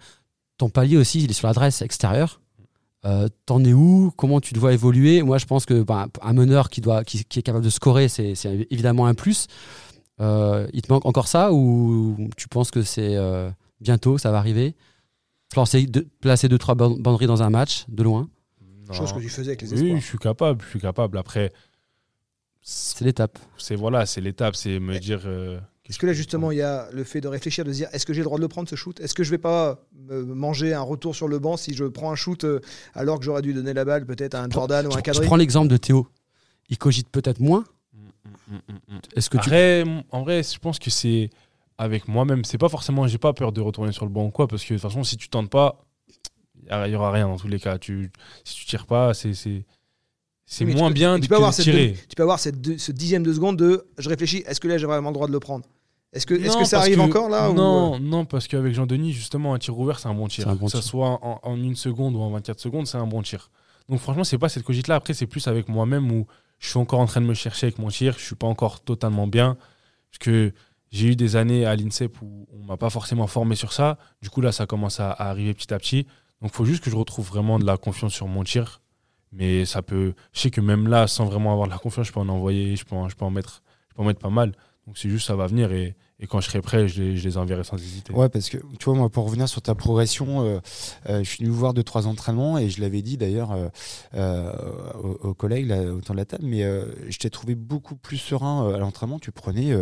ton 0.57 0.69
palier 0.69 0.97
aussi, 0.97 1.23
il 1.23 1.29
est 1.29 1.33
sur 1.33 1.47
l'adresse 1.47 1.81
extérieure. 1.81 2.41
Euh, 3.05 3.27
T'en 3.45 3.63
es 3.63 3.71
où? 3.73 4.11
Comment 4.17 4.41
tu 4.41 4.53
te 4.53 4.59
vois 4.59 4.73
évoluer? 4.73 5.21
Moi, 5.21 5.37
je 5.37 5.45
pense 5.45 5.65
que 5.65 5.83
bah, 5.83 6.07
un 6.21 6.33
meneur 6.33 6.69
qui, 6.69 6.81
doit, 6.81 7.03
qui, 7.05 7.23
qui 7.23 7.39
est 7.39 7.43
capable 7.43 7.63
de 7.63 7.69
scorer, 7.69 8.09
c'est 8.09 8.33
c'est 8.35 8.67
évidemment 8.71 9.05
un 9.05 9.13
plus. 9.13 9.45
Euh, 10.19 10.67
il 10.73 10.81
te 10.81 10.91
manque 10.91 11.05
encore 11.05 11.27
ça 11.27 11.51
ou 11.53 12.17
tu 12.37 12.47
penses 12.47 12.71
que 12.71 12.81
c'est 12.81 13.15
euh, 13.15 13.49
bientôt, 13.81 14.17
ça 14.17 14.31
va 14.31 14.39
arriver? 14.39 14.75
Placer, 15.49 15.85
deux, 15.85 16.07
placer 16.21 16.49
deux, 16.49 16.57
trois 16.57 16.75
ban- 16.75 16.97
banderies 16.99 17.27
dans 17.27 17.43
un 17.43 17.49
match, 17.49 17.85
de 17.87 18.03
loin, 18.03 18.29
Chose 18.91 19.09
Non. 19.11 19.17
que 19.17 19.21
tu 19.21 19.29
faisais 19.29 19.49
avec 19.49 19.61
les 19.63 19.73
Oui, 19.73 19.79
espoirs. 19.83 19.99
je 20.01 20.05
suis 20.05 20.17
capable, 20.17 20.61
je 20.63 20.69
suis 20.69 20.79
capable. 20.79 21.17
Après, 21.17 21.51
c'est 22.61 23.03
l'étape. 23.05 23.37
c'est 23.57 23.75
voilà, 23.75 24.05
c'est 24.05 24.21
l'étape, 24.21 24.55
c'est 24.55 24.79
me 24.79 24.97
dire. 24.99 25.21
euh, 25.25 25.59
Est-ce 25.85 25.99
que 25.99 26.05
là, 26.05 26.13
justement, 26.13 26.51
il 26.51 26.57
y 26.57 26.61
a 26.61 26.87
le 26.91 27.03
fait 27.03 27.21
de 27.21 27.27
réfléchir, 27.27 27.63
de 27.65 27.71
se 27.71 27.77
dire 27.77 27.89
est-ce 27.93 28.05
que 28.05 28.13
j'ai 28.13 28.19
le 28.21 28.25
droit 28.25 28.37
de 28.37 28.41
le 28.41 28.47
prendre 28.47 28.67
ce 28.69 28.75
shoot? 28.75 28.99
Est-ce 29.01 29.13
que 29.13 29.23
je 29.23 29.31
vais 29.31 29.37
pas 29.37 29.79
me 30.09 30.23
manger 30.23 30.73
un 30.73 30.81
retour 30.81 31.15
sur 31.15 31.27
le 31.27 31.39
banc 31.39 31.57
si 31.57 31.73
je 31.75 31.83
prends 31.85 32.11
un 32.11 32.15
shoot 32.15 32.43
euh, 32.43 32.59
alors 32.93 33.19
que 33.19 33.25
j'aurais 33.25 33.41
dû 33.41 33.53
donner 33.53 33.73
la 33.73 33.85
balle 33.85 34.05
peut-être 34.05 34.35
à 34.35 34.43
un 34.43 34.49
Jordan 34.49 34.87
ou 34.87 34.91
Je, 34.91 34.95
un 34.95 34.99
je 34.99 35.03
Kadri? 35.03 35.25
prends 35.27 35.35
l'exemple 35.37 35.67
de 35.69 35.77
Théo. 35.77 36.07
Il 36.69 36.77
cogite 36.77 37.09
peut-être 37.09 37.39
moins. 37.39 37.63
Est-ce 39.15 39.29
que 39.29 39.37
Après, 39.37 39.83
en 40.11 40.21
vrai, 40.23 40.41
je 40.43 40.57
pense 40.59 40.79
que 40.79 40.89
c'est 40.89 41.29
avec 41.77 42.07
moi-même. 42.07 42.43
C'est 42.43 42.57
pas 42.57 42.69
forcément, 42.69 43.07
j'ai 43.07 43.17
pas 43.17 43.33
peur 43.33 43.51
de 43.51 43.61
retourner 43.61 43.91
sur 43.91 44.05
le 44.05 44.11
banc 44.11 44.25
ou 44.25 44.31
quoi, 44.31 44.47
parce 44.47 44.63
que 44.63 44.73
de 44.73 44.79
toute 44.79 44.89
façon, 44.89 45.03
si 45.03 45.17
tu 45.17 45.29
tentes 45.29 45.49
pas, 45.49 45.83
il 46.69 46.91
y 46.91 46.95
aura 46.95 47.11
rien 47.11 47.27
dans 47.27 47.37
tous 47.37 47.47
les 47.47 47.59
cas. 47.59 47.77
Tu, 47.77 48.11
si 48.43 48.55
tu 48.55 48.65
tires 48.65 48.85
pas, 48.87 49.13
c'est 49.13 49.33
c'est 49.33 49.65
c'est 50.45 50.63
Oui, 50.63 50.69
mais 50.69 50.75
tu 50.75 50.79
moins 50.79 50.89
peux- 50.89 50.93
bien 50.95 51.15
tu 51.15 51.21
de 51.21 51.27
peux 51.27 51.35
avoir 51.35 51.51
de 51.51 51.55
cette 51.55 51.63
tirer. 51.65 51.87
demi- 51.89 51.97
tu 52.07 52.15
peux 52.15 52.23
avoir 52.23 52.39
cette 52.39 52.61
deux- 52.61 52.77
ce 52.77 52.91
dixième 52.91 53.23
de 53.23 53.33
seconde 53.33 53.57
de 53.57 53.85
je 53.97 54.07
réfléchis, 54.09 54.43
est-ce 54.47 54.59
que 54.59 54.67
là 54.67 54.77
j'ai 54.77 54.85
vraiment 54.85 55.09
le 55.09 55.13
droit 55.13 55.27
de 55.27 55.31
le 55.33 55.39
prendre? 55.39 55.65
Est-ce 56.13 56.25
que, 56.25 56.33
est-ce 56.33 56.53
Non, 56.55 56.59
que 56.59 56.65
ça 56.65 56.79
arrive 56.79 56.95
que- 56.95 57.01
encore 57.01 57.29
là 57.29 57.49
ou- 57.49 57.53
euh, 57.53 57.55
Non, 57.55 57.99
non, 57.99 58.25
parce 58.25 58.47
qu'avec 58.47 58.73
Jean-Denis, 58.73 59.11
justement, 59.11 59.53
un 59.53 59.59
tir 59.59 59.77
ouvert, 59.77 59.99
c'est 59.99 60.07
un 60.07 60.13
bon 60.13 60.27
tir. 60.29 60.45
C'est 60.45 60.49
un 60.49 60.55
bon 60.55 60.65
que 60.67 60.71
ça 60.71 60.79
tir. 60.79 60.87
soit 60.89 61.19
en, 61.23 61.39
en 61.43 61.55
une 61.57 61.75
seconde 61.75 62.15
ou 62.15 62.21
en 62.21 62.29
24 62.31 62.59
secondes, 62.61 62.87
c'est 62.87 62.97
un 62.97 63.05
bon 63.07 63.21
tir. 63.21 63.51
Donc 63.89 63.99
franchement, 63.99 64.23
c'est 64.23 64.37
pas 64.37 64.47
cette 64.49 64.63
cogite-là. 64.63 64.95
Après, 64.95 65.13
c'est 65.13 65.27
plus 65.27 65.45
avec 65.47 65.67
moi-même 65.67 66.09
où 66.11 66.25
je 66.59 66.69
suis 66.69 66.77
encore 66.77 66.99
en 66.99 67.05
train 67.05 67.21
de 67.21 67.25
me 67.25 67.33
chercher 67.33 67.67
avec 67.67 67.79
mon 67.79 67.89
tir. 67.89 68.15
Je 68.17 68.23
suis 68.23 68.35
pas 68.35 68.47
encore 68.47 68.81
totalement 68.81 69.27
bien. 69.27 69.57
Parce 70.09 70.19
que 70.19 70.53
j'ai 70.91 71.09
eu 71.09 71.15
des 71.15 71.35
années 71.35 71.65
à 71.65 71.75
l'INSEP 71.75 72.21
où 72.21 72.47
on 72.51 72.63
m'a 72.63 72.77
pas 72.77 72.89
forcément 72.89 73.27
formé 73.27 73.55
sur 73.55 73.73
ça. 73.73 73.97
Du 74.21 74.29
coup, 74.29 74.41
là, 74.41 74.51
ça 74.51 74.65
commence 74.65 74.99
à, 74.99 75.11
arriver 75.11 75.53
petit 75.53 75.73
à 75.73 75.77
petit. 75.77 76.05
Donc, 76.41 76.51
il 76.51 76.55
faut 76.55 76.65
juste 76.65 76.83
que 76.83 76.89
je 76.89 76.95
retrouve 76.95 77.27
vraiment 77.27 77.59
de 77.59 77.65
la 77.65 77.77
confiance 77.77 78.13
sur 78.13 78.27
mon 78.27 78.43
tir. 78.43 78.81
Mais 79.31 79.65
ça 79.65 79.81
peut. 79.81 80.13
Je 80.33 80.39
sais 80.39 80.51
que 80.51 80.61
même 80.61 80.87
là, 80.87 81.07
sans 81.07 81.25
vraiment 81.25 81.51
avoir 81.51 81.67
de 81.67 81.73
la 81.73 81.79
confiance, 81.79 82.07
je 82.07 82.13
peux 82.13 82.19
en 82.19 82.29
envoyer, 82.29 82.75
je 82.75 82.85
peux 82.85 82.95
en, 82.95 83.09
je 83.09 83.15
peux 83.15 83.25
en, 83.25 83.29
mettre, 83.29 83.61
je 83.89 83.95
peux 83.95 84.01
en 84.01 84.05
mettre 84.05 84.19
pas 84.19 84.29
mal. 84.29 84.53
Donc, 84.85 84.97
c'est 84.97 85.09
juste, 85.09 85.27
ça 85.27 85.35
va 85.35 85.47
venir. 85.47 85.71
Et, 85.73 85.95
et 86.19 86.25
quand 86.25 86.41
je 86.41 86.49
serai 86.49 86.61
prêt, 86.61 86.87
je 86.87 87.03
les, 87.03 87.17
je 87.17 87.23
les 87.23 87.37
enverrai 87.37 87.63
sans 87.63 87.77
hésiter. 87.77 88.11
Ouais, 88.11 88.27
parce 88.27 88.49
que 88.49 88.57
tu 88.57 88.85
vois, 88.85 88.95
moi, 88.95 89.09
pour 89.09 89.25
revenir 89.25 89.47
sur 89.47 89.61
ta 89.61 89.75
progression, 89.75 90.43
euh, 90.43 90.59
euh, 91.09 91.19
je 91.23 91.29
suis 91.29 91.43
venu 91.43 91.49
vous 91.49 91.59
voir 91.59 91.75
deux, 91.75 91.83
trois 91.83 92.07
entraînements 92.07 92.57
et 92.57 92.71
je 92.71 92.81
l'avais 92.81 93.03
dit 93.03 93.17
d'ailleurs 93.17 93.51
euh, 93.51 93.67
euh, 94.15 94.51
aux, 95.03 95.27
aux, 95.27 95.33
collègues 95.35 95.67
là, 95.67 95.83
autour 95.83 96.15
de 96.15 96.19
la 96.19 96.25
table, 96.25 96.43
mais 96.47 96.63
euh, 96.63 96.85
je 97.07 97.19
t'ai 97.19 97.29
trouvé 97.29 97.53
beaucoup 97.53 97.95
plus 97.95 98.17
serein 98.17 98.73
à 98.73 98.79
l'entraînement. 98.79 99.19
Tu 99.19 99.31
prenais 99.31 99.75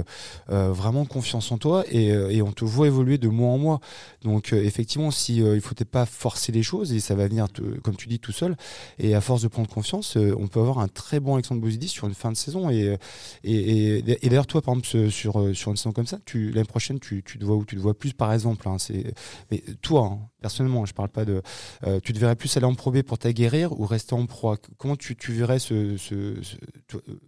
vraiment 0.50 1.06
confiance 1.06 1.52
en 1.52 1.58
toi 1.58 1.86
et, 1.90 2.08
et, 2.08 2.42
on 2.42 2.52
te 2.52 2.66
voit 2.66 2.88
évoluer 2.88 3.18
de 3.18 3.30
mois 3.30 3.52
en 3.52 3.58
mois. 3.58 3.80
Donc, 4.24 4.52
effectivement, 4.52 5.12
si 5.12 5.38
il 5.38 5.62
faut 5.62 5.76
pas 5.86 6.06
forcer 6.06 6.52
les 6.52 6.64
choses 6.64 6.92
et 6.92 7.00
ça 7.00 7.16
va 7.16 7.28
venir, 7.28 7.48
comme 7.84 7.96
tu 7.96 8.08
dis, 8.08 8.20
tout 8.20 8.32
seul. 8.32 8.58
Et 9.00 9.16
à 9.16 9.22
force 9.22 9.42
de 9.42 9.48
prendre 9.48 9.70
confiance, 9.70 10.18
on 10.18 10.48
peut 10.48 10.60
avoir 10.60 10.80
un 10.80 10.88
très 10.88 11.20
bon 11.20 11.36
Alexandre 11.36 11.62
Bozidis 11.62 11.88
sur 11.88 12.08
une 12.08 12.14
fin 12.14 12.32
de 12.32 12.38
saison. 12.38 12.70
Et, 12.70 12.98
et, 13.44 13.54
et, 13.54 14.26
et 14.26 14.30
d'ailleurs, 14.30 14.48
toi, 14.48 14.62
par 14.62 14.76
exemple, 14.76 15.10
sur, 15.10 15.56
sur 15.56 15.72
une 15.72 15.78
saison 15.78 15.92
comme 15.92 16.08
ça, 16.08 16.20
l'année 16.34 16.64
prochaine, 16.64 17.00
tu, 17.00 17.24
tu, 17.24 17.40
te 17.40 17.46
vois 17.46 17.56
où 17.56 17.66
tu 17.66 17.76
te 17.76 17.82
vois 17.82 17.98
plus, 17.98 18.14
par 18.14 18.34
exemple. 18.34 18.68
Hein, 18.68 18.78
c'est, 18.80 19.14
mais 19.52 19.64
toi, 19.82 20.10
hein, 20.12 20.20
personnellement, 20.42 20.86
je 20.86 20.94
parle 20.94 21.10
pas 21.10 21.26
de. 21.26 21.42
Euh, 21.86 22.00
tu 22.04 22.14
te 22.14 22.20
verrais 22.20 22.36
plus 22.36 22.56
aller 22.58 22.66
en 22.66 22.76
Pro 22.76 22.92
B 22.92 23.02
pour 23.02 23.18
t'aguerrir 23.18 23.72
ou 23.80 23.86
rester 23.86 24.14
en 24.14 24.26
Pro 24.26 24.56
Comment 24.78 24.96
tu, 24.96 25.16
tu 25.16 25.32
verrais 25.32 25.60
ce, 25.60 25.98
ce, 25.98 26.36
ce 26.42 26.56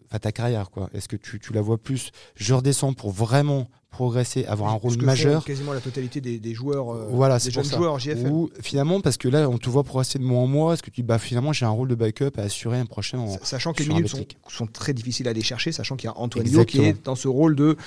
enfin, 0.06 0.20
ta 0.20 0.32
carrière 0.32 0.70
quoi? 0.70 0.90
Est-ce 0.94 1.08
que 1.08 1.16
tu, 1.16 1.40
tu 1.40 1.54
la 1.54 1.62
vois 1.62 1.78
plus 1.78 2.12
Je 2.36 2.54
redescends 2.54 2.94
pour 2.94 3.12
vraiment 3.12 3.68
progresser, 3.90 4.46
avoir 4.46 4.72
un 4.72 4.76
rôle 4.76 5.02
majeur? 5.02 5.44
Quasiment 5.44 5.74
la 5.74 5.80
totalité 5.80 6.22
des, 6.22 6.40
des 6.40 6.54
joueurs, 6.54 6.94
euh, 6.94 7.08
voilà, 7.10 7.40
des 7.40 7.50
jeunes 7.50 7.64
joueurs 7.64 7.98
JFL. 7.98 8.28
Ou 8.28 8.50
finalement, 8.62 9.02
parce 9.02 9.18
que 9.18 9.28
là, 9.28 9.50
on 9.50 9.58
te 9.58 9.70
voit 9.70 9.84
progresser 9.84 10.20
de 10.20 10.24
mois 10.24 10.42
en 10.42 10.48
mois, 10.48 10.74
est-ce 10.74 10.84
que 10.84 10.92
tu 10.92 11.02
dis, 11.02 11.08
bah 11.08 11.18
finalement, 11.18 11.54
j'ai 11.54 11.66
un 11.66 11.72
rôle 11.72 11.88
de 11.88 11.96
backup 11.96 12.38
à 12.38 12.42
assurer 12.42 12.78
un 12.78 12.86
prochain. 12.86 13.18
En, 13.18 13.38
sachant 13.42 13.74
que 13.74 13.82
les 13.82 13.90
minutes 13.90 14.10
sont, 14.10 14.26
sont, 14.48 14.68
très 14.68 14.94
difficiles 14.94 15.28
à 15.28 15.32
aller 15.32 15.42
chercher, 15.42 15.72
sachant 15.72 15.96
qu'il 15.96 16.08
y 16.08 16.14
a 16.14 16.18
Antoine 16.18 16.66
qui 16.66 16.82
est 16.82 17.04
dans 17.04 17.16
ce 17.16 17.28
rôle 17.28 17.56
de 17.56 17.78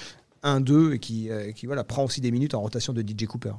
1-2 0.43 0.95
et 0.95 0.99
qui, 0.99 1.31
euh, 1.31 1.53
qui 1.53 1.67
voilà, 1.67 1.85
prend 1.85 2.05
aussi 2.05 2.21
des 2.21 2.31
minutes 2.31 2.55
en 2.55 2.61
rotation 2.61 2.93
de 2.93 3.03
DJ 3.03 3.27
Cooper. 3.27 3.53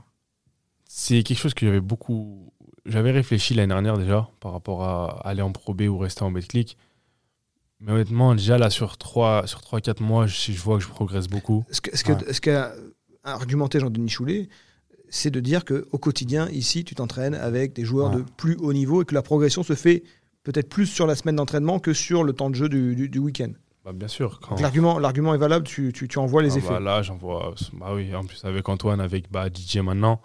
C'est 0.86 1.24
quelque 1.24 1.38
chose 1.38 1.54
que 1.54 1.66
j'avais 1.66 1.82
beaucoup. 1.82 2.52
J'avais 2.86 3.12
réfléchi 3.12 3.54
l'année 3.54 3.70
dernière 3.70 3.98
déjà 3.98 4.30
par 4.40 4.52
rapport 4.52 4.84
à 4.84 5.28
aller 5.28 5.42
en 5.42 5.52
Pro 5.52 5.74
B 5.74 5.84
ou 5.84 5.98
rester 5.98 6.24
en 6.24 6.32
BetClick. 6.32 6.78
Mais 7.80 7.94
honnêtement, 7.94 8.36
déjà 8.36 8.58
là, 8.58 8.70
sur 8.70 8.96
3-4 8.96 9.48
sur 9.48 9.62
3, 9.62 9.82
mois, 10.02 10.28
je, 10.28 10.52
je 10.52 10.62
vois 10.62 10.78
que 10.78 10.84
je 10.84 10.90
progresse 10.90 11.28
beaucoup. 11.28 11.64
Ce 11.72 11.82
qu'a 11.82 11.96
ce 11.96 12.04
que, 12.04 12.12
ouais. 12.12 12.34
ce 12.34 12.42
qu 12.42 12.52
argumenté 13.24 13.80
Jean-Denis 13.80 14.10
Choulet, 14.10 14.50
c'est 15.10 15.32
de 15.32 15.40
dire 15.40 15.66
qu'au 15.66 15.98
quotidien, 15.98 16.50
ici, 16.50 16.84
tu 16.84 16.96
t'entraînes 16.96 17.36
avec 17.36 17.74
des 17.74 17.86
joueurs 17.86 18.12
ouais. 18.12 18.18
de 18.18 18.26
plus 18.38 18.56
haut 18.58 18.74
niveau 18.74 19.02
et 19.02 19.06
que 19.06 19.16
la 19.16 19.22
progression 19.22 19.64
se 19.64 19.74
fait 19.74 20.04
peut-être 20.44 20.70
plus 20.70 20.88
sur 20.88 21.08
la 21.08 21.16
semaine 21.16 21.36
d'entraînement 21.36 21.80
que 21.80 21.94
sur 21.94 22.24
le 22.24 22.34
temps 22.34 22.50
de 22.50 22.56
jeu 22.56 22.70
du, 22.70 22.96
du, 22.96 23.10
du 23.10 23.20
week-end. 23.20 23.52
Bah, 23.84 23.94
bien 23.94 24.08
sûr. 24.08 24.40
Quand... 24.40 24.60
L'argument, 24.60 25.00
l'argument 25.00 25.34
est 25.34 25.40
valable, 25.40 25.66
tu, 25.66 25.92
tu, 25.94 26.08
tu 26.08 26.20
en 26.20 26.26
vois 26.26 26.44
les 26.44 26.54
ah 26.54 26.58
effets. 26.58 26.70
Bah 26.70 26.80
là, 26.80 27.02
j'en 27.02 27.18
vois. 27.18 27.54
Bah 27.74 27.94
oui, 27.94 28.14
en 28.16 28.24
plus 28.24 28.44
avec 28.46 28.68
Antoine, 28.70 29.02
avec 29.02 29.32
bah, 29.32 29.48
DJ 29.48 29.78
maintenant, 29.78 30.22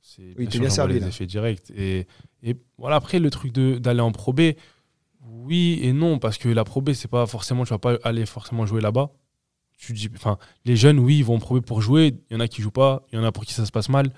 c'est 0.00 0.34
oui, 0.38 0.46
bien, 0.46 0.60
bien 0.60 0.70
servi, 0.70 0.94
les 0.94 1.00
là. 1.00 1.08
effets 1.08 1.26
directs. 1.26 1.70
Et, 1.76 2.06
et 2.42 2.56
voilà, 2.78 2.96
après, 2.96 3.18
le 3.18 3.30
truc 3.30 3.52
d'aller 3.52 4.00
en 4.00 4.12
Pro 4.12 4.32
B, 4.32 4.52
oui 5.26 5.80
et 5.82 5.92
non, 5.92 6.18
parce 6.18 6.38
que 6.38 6.48
la 6.48 6.64
Pro 6.64 6.80
B, 6.80 6.92
c'est 6.92 7.10
pas 7.10 7.26
forcément, 7.26 7.64
tu 7.64 7.70
vas 7.70 7.78
pas 7.78 7.98
aller 8.04 8.26
forcément 8.26 8.64
jouer 8.64 8.80
là-bas. 8.80 9.10
Tu 9.76 9.92
dis, 9.92 10.10
enfin, 10.14 10.38
les 10.64 10.76
jeunes, 10.76 10.98
oui, 10.98 11.18
ils 11.18 11.24
vont 11.24 11.36
en 11.36 11.38
Pro 11.38 11.60
B 11.60 11.64
pour 11.64 11.82
jouer. 11.82 12.14
Il 12.30 12.34
y 12.34 12.36
en 12.36 12.40
a 12.40 12.48
qui 12.48 12.62
jouent 12.62 12.70
pas, 12.70 13.02
il 13.12 13.16
y 13.16 13.18
en 13.18 13.24
a 13.24 13.32
pour 13.32 13.44
qui 13.44 13.54
ça 13.54 13.66
se 13.66 13.72
passe 13.72 13.88
mal. 13.88 14.12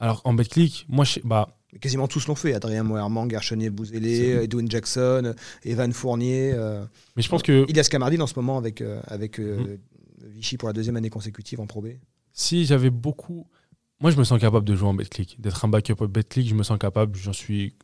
Alors 0.00 0.20
en 0.24 0.32
BetClick, 0.34 0.86
moi, 0.88 1.04
je, 1.04 1.18
bah, 1.24 1.57
quasiment 1.80 2.08
tous 2.08 2.26
l'ont 2.26 2.34
fait. 2.34 2.54
Adrien 2.54 2.82
Moerman, 2.82 3.28
Garchonier 3.28 3.70
Bouzélé, 3.70 4.42
Edwin 4.42 4.70
Jackson, 4.70 5.34
Evan 5.64 5.92
Fournier. 5.92 6.52
Euh, 6.54 6.84
mais 7.16 7.22
je 7.22 7.28
pense 7.28 7.42
que. 7.42 7.66
Ilias 7.68 7.88
en 8.20 8.26
ce 8.26 8.34
moment 8.36 8.58
avec, 8.58 8.80
euh, 8.80 9.00
avec 9.06 9.38
euh, 9.38 9.58
mmh. 9.58 10.26
Vichy 10.28 10.56
pour 10.56 10.68
la 10.68 10.72
deuxième 10.72 10.96
année 10.96 11.10
consécutive 11.10 11.60
en 11.60 11.66
Pro 11.66 11.82
B. 11.82 11.88
Si 12.32 12.64
j'avais 12.64 12.90
beaucoup. 12.90 13.46
Moi, 14.00 14.12
je 14.12 14.16
me 14.16 14.24
sens 14.24 14.40
capable 14.40 14.64
de 14.64 14.76
jouer 14.76 14.88
en 14.88 14.94
BetClick. 14.94 15.40
D'être 15.40 15.64
un 15.64 15.68
backup 15.68 15.96
au 15.98 16.06
BetClick, 16.06 16.48
je 16.48 16.54
me 16.54 16.62
sens 16.62 16.78
capable. 16.78 17.16
J'en 17.16 17.32
suis, 17.32 17.74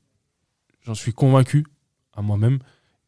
j'en 0.85 0.95
suis 0.95 1.13
convaincu 1.13 1.67
à 2.13 2.23
moi-même. 2.23 2.61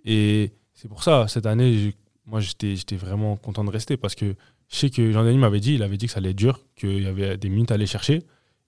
Et 0.04 0.52
c'est 0.74 0.88
pour 0.88 1.04
ça, 1.04 1.28
cette 1.28 1.46
année, 1.46 1.94
moi, 2.26 2.40
j'étais 2.40 2.96
vraiment 2.96 3.36
content 3.36 3.62
de 3.62 3.70
rester 3.70 3.96
parce 3.96 4.16
que 4.16 4.34
je 4.68 4.76
sais 4.76 4.90
que 4.90 5.12
Jean-Denis 5.12 5.38
m'avait 5.38 5.60
dit, 5.60 5.74
il 5.74 5.84
avait 5.84 5.96
dit 5.96 6.06
que 6.06 6.12
ça 6.12 6.18
allait 6.18 6.30
être 6.30 6.36
dur, 6.36 6.64
qu'il 6.74 7.02
y 7.02 7.06
avait 7.06 7.36
des 7.36 7.48
minutes 7.48 7.70
à 7.70 7.74
aller 7.74 7.86
chercher. 7.86 8.24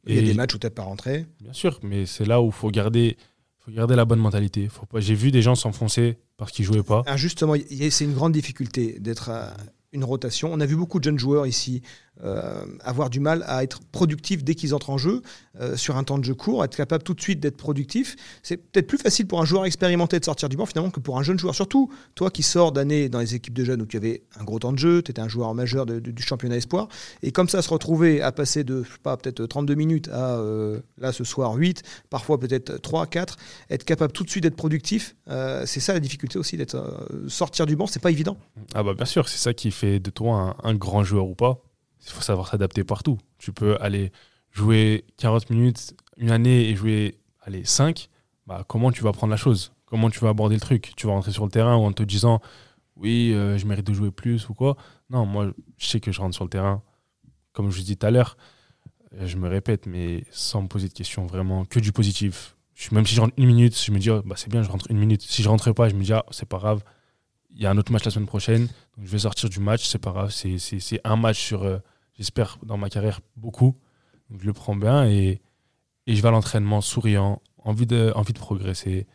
Il 0.06 0.14
y 0.14 0.18
a 0.18 0.22
des 0.22 0.34
matchs 0.34 0.54
où 0.54 0.58
tu 0.58 0.66
n'es 0.66 0.70
pas 0.70 0.82
rentré. 0.82 1.26
Bien 1.40 1.52
sûr, 1.52 1.78
mais 1.82 2.06
c'est 2.06 2.24
là 2.24 2.40
où 2.40 2.46
il 2.46 2.52
faut 2.52 2.70
garder, 2.70 3.16
faut 3.58 3.70
garder 3.70 3.96
la 3.96 4.04
bonne 4.04 4.20
mentalité. 4.20 4.68
J'ai 4.96 5.14
vu 5.14 5.30
des 5.30 5.42
gens 5.42 5.54
s'enfoncer 5.54 6.16
parce 6.36 6.52
qu'ils 6.52 6.64
jouaient 6.64 6.82
pas. 6.82 7.02
Ah, 7.06 7.16
justement, 7.16 7.54
c'est 7.90 8.04
une 8.04 8.14
grande 8.14 8.32
difficulté 8.32 8.98
d'être 9.00 9.30
une 9.92 10.04
rotation. 10.04 10.52
On 10.52 10.60
a 10.60 10.66
vu 10.66 10.76
beaucoup 10.76 10.98
de 10.98 11.04
jeunes 11.04 11.18
joueurs 11.18 11.46
ici 11.46 11.82
euh, 12.24 12.64
avoir 12.80 13.10
du 13.10 13.20
mal 13.20 13.44
à 13.46 13.62
être 13.62 13.80
productifs 13.92 14.42
dès 14.42 14.56
qu'ils 14.56 14.74
entrent 14.74 14.90
en 14.90 14.98
jeu, 14.98 15.22
euh, 15.60 15.76
sur 15.76 15.96
un 15.96 16.02
temps 16.02 16.18
de 16.18 16.24
jeu 16.24 16.34
court, 16.34 16.64
être 16.64 16.76
capable 16.76 17.04
tout 17.04 17.14
de 17.14 17.20
suite 17.20 17.38
d'être 17.38 17.56
productif. 17.56 18.16
C'est 18.42 18.56
peut-être 18.56 18.88
plus 18.88 18.98
facile 18.98 19.26
pour 19.26 19.40
un 19.40 19.44
joueur 19.44 19.66
expérimenté 19.66 20.18
de 20.18 20.24
sortir 20.24 20.48
du 20.48 20.56
banc 20.56 20.66
finalement 20.66 20.90
que 20.90 20.98
pour 20.98 21.16
un 21.18 21.22
jeune 21.22 21.38
joueur. 21.38 21.54
Surtout 21.54 21.92
toi 22.16 22.30
qui 22.30 22.42
sors 22.42 22.72
d'années 22.72 23.08
dans 23.08 23.20
les 23.20 23.36
équipes 23.36 23.54
de 23.54 23.64
jeunes 23.64 23.82
où 23.82 23.86
tu 23.86 23.96
avais 23.96 24.24
un 24.38 24.42
gros 24.42 24.58
temps 24.58 24.72
de 24.72 24.78
jeu, 24.78 25.00
tu 25.00 25.12
étais 25.12 25.20
un 25.20 25.28
joueur 25.28 25.54
majeur 25.54 25.86
du 25.86 26.22
championnat 26.22 26.56
espoir, 26.56 26.88
et 27.22 27.30
comme 27.30 27.48
ça 27.48 27.62
se 27.62 27.70
retrouver 27.70 28.20
à 28.20 28.32
passer 28.32 28.64
de, 28.64 28.82
je 28.82 28.90
sais 28.90 28.98
pas, 29.00 29.16
peut-être 29.16 29.46
32 29.46 29.74
minutes 29.76 30.08
à 30.08 30.38
euh, 30.38 30.80
là 30.98 31.12
ce 31.12 31.22
soir 31.22 31.54
8, 31.54 31.82
parfois 32.10 32.40
peut-être 32.40 32.80
3, 32.80 33.06
4, 33.06 33.36
être 33.70 33.84
capable 33.84 34.12
tout 34.12 34.24
de 34.24 34.30
suite 34.30 34.42
d'être 34.42 34.56
productif, 34.56 35.14
c'est 35.66 35.80
ça 35.80 35.92
la 35.92 36.00
difficulté 36.00 36.38
aussi 36.38 36.56
d'être 36.56 36.78
sortir 37.28 37.66
du 37.66 37.76
banc, 37.76 37.86
c'est 37.86 38.02
pas 38.02 38.10
évident. 38.10 38.36
Ah 38.74 38.82
bah 38.82 38.94
bien 38.94 39.06
sûr, 39.06 39.28
c'est 39.28 39.38
ça 39.38 39.54
qui 39.54 39.70
fait 39.70 40.00
de 40.00 40.10
toi 40.10 40.56
un 40.62 40.74
grand 40.74 41.04
joueur 41.04 41.28
ou 41.28 41.34
pas 41.34 41.62
il 42.04 42.10
faut 42.10 42.22
savoir 42.22 42.48
s'adapter 42.48 42.84
partout. 42.84 43.18
Tu 43.38 43.52
peux 43.52 43.76
aller 43.80 44.12
jouer 44.50 45.04
40 45.16 45.50
minutes 45.50 45.94
une 46.16 46.30
année 46.30 46.68
et 46.68 46.76
jouer 46.76 47.18
allez, 47.42 47.64
5. 47.64 48.08
Bah, 48.46 48.64
comment 48.66 48.90
tu 48.90 49.02
vas 49.02 49.12
prendre 49.12 49.30
la 49.30 49.36
chose? 49.36 49.72
Comment 49.86 50.10
tu 50.10 50.20
vas 50.20 50.30
aborder 50.30 50.54
le 50.54 50.60
truc? 50.60 50.92
Tu 50.96 51.06
vas 51.06 51.12
rentrer 51.12 51.32
sur 51.32 51.44
le 51.44 51.50
terrain 51.50 51.74
en 51.74 51.92
te 51.92 52.02
disant 52.02 52.40
oui, 52.96 53.32
euh, 53.32 53.56
je 53.56 53.66
mérite 53.66 53.86
de 53.86 53.94
jouer 53.94 54.10
plus 54.10 54.48
ou 54.48 54.54
quoi? 54.54 54.76
Non, 55.10 55.24
moi, 55.24 55.52
je 55.76 55.86
sais 55.86 56.00
que 56.00 56.10
je 56.10 56.20
rentre 56.20 56.34
sur 56.34 56.44
le 56.44 56.50
terrain, 56.50 56.82
comme 57.52 57.70
je 57.70 57.78
vous 57.78 57.84
dis 57.84 57.96
tout 57.96 58.06
à 58.06 58.10
l'heure, 58.10 58.36
je 59.20 59.36
me 59.36 59.48
répète, 59.48 59.86
mais 59.86 60.24
sans 60.30 60.62
me 60.62 60.68
poser 60.68 60.88
de 60.88 60.92
questions, 60.92 61.26
vraiment 61.26 61.64
que 61.64 61.80
du 61.80 61.92
positif. 61.92 62.56
Même 62.92 63.06
si 63.06 63.14
je 63.14 63.20
rentre 63.20 63.34
une 63.36 63.46
minute, 63.46 63.80
je 63.80 63.90
me 63.92 63.98
dis, 63.98 64.10
oh, 64.10 64.22
bah, 64.24 64.34
c'est 64.36 64.50
bien, 64.50 64.62
je 64.62 64.68
rentre 64.68 64.86
une 64.90 64.98
minute. 64.98 65.22
Si 65.22 65.42
je 65.42 65.48
rentrais 65.48 65.74
pas, 65.74 65.88
je 65.88 65.94
me 65.94 66.02
dis, 66.02 66.12
ah, 66.12 66.24
c'est 66.30 66.48
pas 66.48 66.58
grave, 66.58 66.82
il 67.58 67.64
y 67.64 67.66
a 67.66 67.70
un 67.70 67.76
autre 67.76 67.90
match 67.90 68.04
la 68.04 68.12
semaine 68.12 68.28
prochaine, 68.28 68.66
donc 68.96 69.04
je 69.04 69.10
vais 69.10 69.18
sortir 69.18 69.50
du 69.50 69.58
match, 69.58 69.84
c'est 69.84 69.98
pas 69.98 70.12
grave, 70.12 70.30
c'est 70.30 71.00
un 71.02 71.16
match 71.16 71.40
sur, 71.40 71.64
euh, 71.64 71.78
j'espère, 72.16 72.56
dans 72.62 72.76
ma 72.76 72.88
carrière, 72.88 73.20
beaucoup. 73.36 73.76
Donc 74.30 74.40
je 74.40 74.46
le 74.46 74.52
prends 74.52 74.76
bien 74.76 75.06
et, 75.08 75.40
et 76.06 76.14
je 76.14 76.22
vais 76.22 76.28
à 76.28 76.30
l'entraînement 76.30 76.80
souriant, 76.80 77.42
envie 77.58 77.86
de, 77.86 78.12
envie 78.14 78.32
de 78.32 78.38
progresser, 78.38 79.08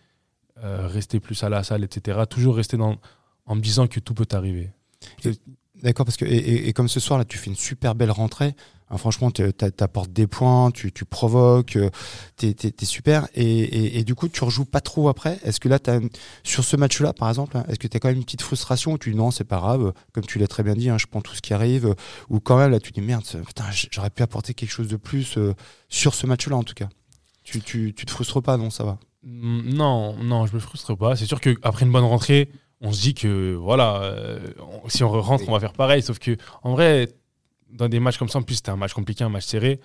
euh, 0.58 0.88
rester 0.88 1.22
plus 1.22 1.42
à 1.44 1.50
la 1.50 1.64
salle, 1.64 1.86
etc. 1.86 2.20
Toujours 2.30 2.58
rester 2.58 2.76
dans, 2.76 2.98
en 3.46 3.56
me 3.56 3.62
disant 3.62 3.88
que 3.88 4.02
tout 4.02 4.14
peut 4.14 4.28
arriver. 4.34 4.72
D'accord, 5.84 6.06
parce 6.06 6.16
que 6.16 6.24
et, 6.24 6.72
comme 6.72 6.88
ce 6.88 7.02
soir 7.02 7.20
là, 7.20 7.26
tu 7.26 7.38
fais 7.38 7.50
une 7.50 7.58
super 7.58 7.94
belle 7.94 8.10
rentrée. 8.10 8.56
Hein, 8.90 8.98
franchement, 8.98 9.32
tu 9.32 9.44
apportes 9.80 10.14
des 10.14 10.28
points, 10.28 10.72
tu, 10.72 10.94
tu 10.94 11.04
provoques, 11.04 11.78
tu 12.38 12.48
es, 12.48 12.86
super. 12.86 13.28
Et, 13.36 14.06
du 14.06 14.16
coup, 14.16 14.30
tu 14.30 14.46
rejoues 14.46 14.64
pas 14.64 14.80
trop 14.80 15.10
après. 15.10 15.40
Est-ce 15.44 15.60
que 15.60 15.68
là, 15.68 15.80
sur 16.44 16.64
ce 16.64 16.78
match-là, 16.78 17.12
par 17.12 17.28
exemple, 17.28 17.62
est-ce 17.68 17.80
que 17.80 17.90
tu 17.90 17.98
as 17.98 18.00
quand 18.00 18.08
même 18.08 18.16
une 18.16 18.24
petite 18.24 18.44
frustration 18.44 18.94
où 18.94 18.98
tu 18.98 19.12
dis 19.12 19.18
non, 19.18 19.30
c'est 19.30 19.44
pas 19.44 19.58
grave, 19.58 19.92
comme 20.14 20.24
tu 20.24 20.40
l'as 20.40 20.48
très 20.48 20.64
bien 20.64 20.76
dit, 20.76 20.90
hein, 20.90 20.98
je 20.98 21.06
prends 21.06 21.22
tout 21.22 21.36
ce 21.36 21.42
qui 21.42 21.54
arrive, 21.54 21.94
ou 22.30 22.40
quand 22.40 22.58
même 22.58 22.72
là, 22.72 22.80
tu 22.80 22.94
dis 22.94 23.02
merde, 23.02 23.26
j'aurais 23.92 24.10
pu 24.10 24.24
apporter 24.24 24.54
quelque 24.54 24.72
chose 24.72 24.88
de 24.88 24.96
plus 24.96 25.38
euh, 25.38 25.54
sur 25.90 26.16
ce 26.16 26.26
match-là 26.26 26.56
en 26.56 26.64
tout 26.64 26.76
cas. 26.76 26.88
Tu, 27.44 27.60
tu, 27.60 27.94
tu 27.94 28.06
te 28.06 28.12
frustres 28.12 28.42
pas, 28.42 28.56
non, 28.56 28.70
ça 28.70 28.86
va? 28.86 29.00
Non, 29.26 30.16
non, 30.18 30.46
je 30.46 30.54
me 30.54 30.60
frustre 30.60 30.96
pas. 30.96 31.18
C'est 31.18 31.26
sûr 31.26 31.42
qu'après 31.42 31.86
une 31.86 31.92
bonne 31.92 32.04
rentrée, 32.04 32.50
on 32.84 32.92
se 32.92 33.02
dit 33.02 33.14
que 33.14 33.56
voilà, 33.56 34.02
euh, 34.04 34.40
on, 34.84 34.90
si 34.90 35.04
on 35.04 35.10
rentre, 35.10 35.46
on 35.48 35.54
va 35.54 35.60
faire 35.60 35.74
pareil. 35.74 36.02
Sauf 36.02 36.20
que 36.20 36.38
en 36.62 36.74
vrai, 36.74 37.10
dans 37.72 37.90
des 37.90 38.00
matchs 38.00 38.18
comme 38.18 38.30
ça, 38.30 38.40
en 38.40 38.44
plus 38.44 38.56
c'était 38.56 38.72
un 38.72 38.76
match 38.76 38.94
compliqué, 38.94 39.24
un 39.24 39.30
match 39.30 39.46
serré. 39.46 39.80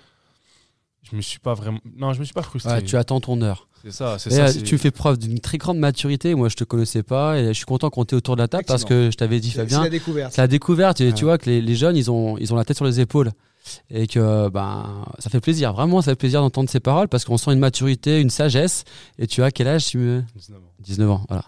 Je 1.11 1.17
me 1.17 1.23
suis 1.23 1.39
pas 1.39 1.55
vraiment. 1.55 1.79
Non, 1.97 2.13
je 2.13 2.19
me 2.19 2.25
suis 2.25 2.35
pas 2.35 2.43
frustré. 2.43 2.73
Ouais, 2.73 2.83
tu 2.83 2.97
attends 2.97 3.21
ton 3.21 3.41
heure. 3.41 3.69
C'est 3.85 3.93
ça, 3.93 4.19
c'est 4.19 4.31
ça. 4.31 4.53
Tu 4.53 4.77
fais 4.77 4.91
preuve 4.91 5.17
d'une 5.17 5.39
très 5.39 5.57
grande 5.57 5.79
maturité. 5.79 6.35
Moi, 6.35 6.49
je 6.49 6.57
te 6.57 6.65
connaissais 6.65 7.05
pas 7.05 7.39
et 7.39 7.47
je 7.47 7.53
suis 7.53 7.65
content 7.65 7.89
qu'on 7.89 8.05
t'ait 8.05 8.17
autour 8.17 8.35
de 8.35 8.43
la 8.43 8.49
table 8.49 8.65
parce 8.67 8.85
que 8.85 9.11
je 9.11 9.17
t'avais 9.17 9.39
dit, 9.39 9.53
Fabien. 9.53 9.79
C'est 9.79 9.85
la 9.85 9.91
découverte. 9.91 10.33
C'est 10.35 10.41
la 10.41 10.49
découverte. 10.49 11.01
Ouais. 11.01 11.13
Tu 11.13 11.25
vois 11.25 11.39
que 11.39 11.49
les, 11.49 11.63
les, 11.63 11.77
jeunes, 11.77 11.97
ils 11.97 12.11
ont, 12.11 12.37
ils 12.39 12.53
ont 12.53 12.57
la 12.57 12.65
tête 12.65 12.77
sur 12.77 12.85
les 12.85 12.99
épaules 12.99 13.31
et 13.91 14.07
que 14.07 14.49
ben 14.49 15.05
ça 15.19 15.31
fait 15.31 15.41
plaisir. 15.41 15.73
Vraiment, 15.73 16.03
ça 16.03 16.13
fait 16.13 16.17
plaisir 16.17 16.41
d'entendre 16.41 16.69
ces 16.69 16.81
paroles 16.81 17.09
parce 17.09 17.25
qu'on 17.25 17.37
sent 17.37 17.53
une 17.53 17.61
maturité, 17.61 18.21
une 18.21 18.31
sagesse. 18.31 18.85
Et 19.19 19.29
tu 19.29 19.43
as 19.43 19.53
quel 19.53 19.69
âge 19.69 19.87
tu 19.87 19.99
me... 19.99 20.25
19 20.35 20.59
ans. 20.59 20.63
19 20.81 21.11
ans, 21.11 21.25
voilà. 21.29 21.45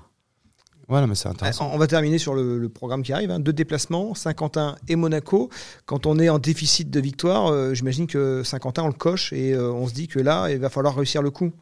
Voilà, 0.91 1.07
mais 1.07 1.15
c'est 1.15 1.29
intéressant. 1.29 1.71
On 1.73 1.79
va 1.79 1.87
terminer 1.87 2.19
sur 2.19 2.35
le, 2.35 2.59
le 2.59 2.69
programme 2.69 3.05
qui 3.05 3.13
arrive. 3.13 3.31
Hein. 3.31 3.39
Deux 3.39 3.53
déplacements, 3.53 4.13
Saint-Quentin 4.17 4.75
et 4.89 4.97
Monaco. 4.97 5.49
Quand 5.87 6.05
on 6.05 6.19
est 6.19 6.29
en 6.29 6.41
déficit 6.41 6.91
de 6.91 6.99
victoire, 6.99 7.47
euh, 7.47 7.75
j'imagine 7.75 8.09
que 8.09 8.43
Saint-Quentin, 8.43 8.83
on 8.83 8.89
le 8.89 8.93
coche 8.93 9.33
et 9.33 9.53
euh, 9.53 9.73
on 9.73 9.87
se 9.87 9.95
dit 9.95 10.09
que 10.09 10.19
là, 10.19 10.51
il 10.51 10.59
va 10.59 10.69
falloir 10.69 10.97
réussir 10.97 11.23
le 11.23 11.31
coup. 11.31 11.53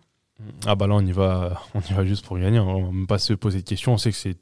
Ah 0.64 0.74
bah 0.76 0.86
là, 0.86 0.94
on 0.94 1.04
y 1.04 1.12
va, 1.12 1.62
on 1.74 1.80
y 1.80 1.92
va 1.92 2.06
juste 2.06 2.24
pour 2.24 2.38
gagner. 2.38 2.58
On 2.58 2.86
va 2.86 2.90
même 2.90 3.06
pas 3.06 3.18
se 3.18 3.34
poser 3.34 3.58
de 3.58 3.68
questions. 3.68 3.92
On 3.92 3.98
sait 3.98 4.12
que 4.12 4.16
c'est 4.16 4.38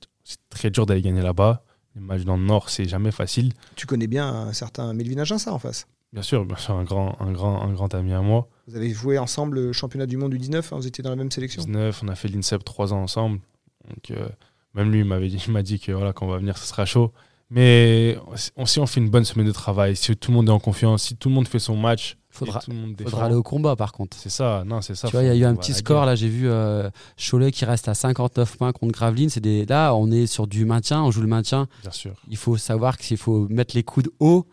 très 0.51 0.70
dur 0.70 0.87
d'aller 0.87 1.03
gagner 1.03 1.20
là-bas. 1.20 1.64
Les 1.96 2.01
matchs 2.01 2.22
dans 2.22 2.37
le 2.37 2.44
Nord, 2.44 2.70
c'est 2.70 2.85
jamais 2.85 3.11
facile. 3.11 3.55
Tu 3.75 3.87
connais 3.87 4.07
bien 4.07 4.29
un 4.29 4.53
certain 4.53 4.92
Melvin 4.92 5.18
Aginsa 5.18 5.53
en 5.53 5.59
face. 5.59 5.88
Bien 6.12 6.22
sûr, 6.22 6.44
bien 6.44 6.57
sûr, 6.57 6.75
un 6.75 6.85
grand, 6.85 7.20
un 7.20 7.33
grand, 7.33 7.61
un 7.61 7.72
grand 7.72 7.92
ami 7.92 8.12
à 8.12 8.20
moi. 8.20 8.49
Vous 8.68 8.77
avez 8.77 8.90
joué 8.90 9.18
ensemble 9.18 9.57
le 9.57 9.72
championnat 9.72 10.07
du 10.07 10.16
monde 10.16 10.31
du 10.31 10.38
19, 10.38 10.72
hein, 10.72 10.77
vous 10.77 10.87
étiez 10.87 11.03
dans 11.03 11.11
la 11.11 11.16
même 11.16 11.33
sélection 11.33 11.61
19, 11.64 12.05
on 12.05 12.09
a 12.09 12.14
fait 12.14 12.29
l'INSEP 12.29 12.64
trois 12.64 12.92
ans 12.92 13.03
ensemble. 13.03 13.40
Donc, 13.88 14.12
euh, 14.12 14.29
même 14.77 14.93
lui 14.93 15.01
il 15.01 15.05
m'avait 15.05 15.29
dit, 15.29 15.43
il 15.47 15.53
m'a 15.53 15.62
dit 15.62 15.81
que 15.81 15.91
voilà, 15.93 16.12
quand 16.12 16.27
on 16.27 16.31
va 16.31 16.39
venir, 16.39 16.57
ce 16.59 16.67
sera 16.67 16.85
chaud. 16.85 17.12
Mais 17.51 18.19
on- 18.57 18.67
si 18.67 18.81
on 18.81 18.87
fait 18.87 19.01
une 19.01 19.09
bonne 19.09 19.25
semaine 19.25 19.47
de 19.47 19.53
travail, 19.53 19.95
si 19.97 20.17
tout 20.17 20.31
le 20.33 20.37
monde 20.37 20.49
est 20.49 20.53
en 20.53 20.59
confiance, 20.59 21.05
si 21.05 21.17
tout 21.17 21.29
le 21.29 21.35
monde 21.35 21.47
fait 21.47 21.61
son 21.61 21.77
match, 21.77 22.17
Faudra, 22.29 22.59
et 22.61 22.65
tout 22.65 22.71
le 22.73 22.77
monde 22.77 22.95
défend, 22.95 23.11
faudra 23.11 23.27
aller 23.27 23.35
au 23.37 23.43
combat 23.45 23.77
par 23.77 23.93
contre. 23.93 24.17
c'est 24.17 24.29
ça, 24.31 24.65
non, 24.67 24.81
c'est 24.83 24.95
ça. 24.97 25.07
Tu 25.09 25.12
vois, 25.12 25.23
il 25.23 25.29
y 25.29 25.31
a 25.31 25.35
eu 25.35 25.45
un 25.45 25.55
petit 25.55 25.73
score 25.73 26.05
là, 26.07 26.15
j'ai 26.17 26.29
vu 26.29 26.49
euh, 26.49 26.91
Cholet 27.17 27.53
qui 27.53 27.65
reste 27.65 27.87
à 27.89 27.95
59 27.95 28.57
points 28.59 28.73
contre 28.73 28.93
Gravelines. 28.93 29.31
C'est 29.31 29.41
des 29.41 29.65
là, 29.65 29.95
on 29.95 30.11
est 30.11 30.27
sur 30.27 30.47
du 30.49 30.65
maintien, 30.65 31.03
on 31.03 31.11
joue 31.12 31.23
le 31.23 31.29
maintien. 31.29 31.69
Bien 31.83 31.93
sûr. 31.93 32.15
Il 32.29 32.37
faut 32.37 32.57
savoir 32.57 32.99
qu'il 32.99 33.17
faut 33.17 33.47
mettre 33.49 33.75
les 33.77 33.85
coudes 33.85 34.09
haut 34.19 34.47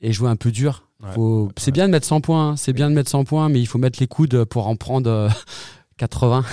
et 0.00 0.12
jouer 0.12 0.28
un 0.28 0.36
peu 0.36 0.50
dur. 0.50 0.88
Ouais. 1.02 1.12
Faut- 1.12 1.50
C'est 1.56 1.70
bien 1.72 1.86
de 1.86 1.92
mettre 1.92 2.06
100 2.06 2.20
points, 2.20 2.50
hein. 2.50 2.56
c'est 2.56 2.72
bien 2.72 2.90
de 2.90 2.94
mettre 2.96 3.10
100 3.10 3.24
points, 3.24 3.48
mais 3.48 3.60
il 3.60 3.66
faut 3.66 3.78
mettre 3.78 4.00
les 4.00 4.08
coudes 4.08 4.44
pour 4.44 4.66
en 4.66 4.74
prendre 4.76 5.08
euh, 5.08 5.28
80. 5.98 6.44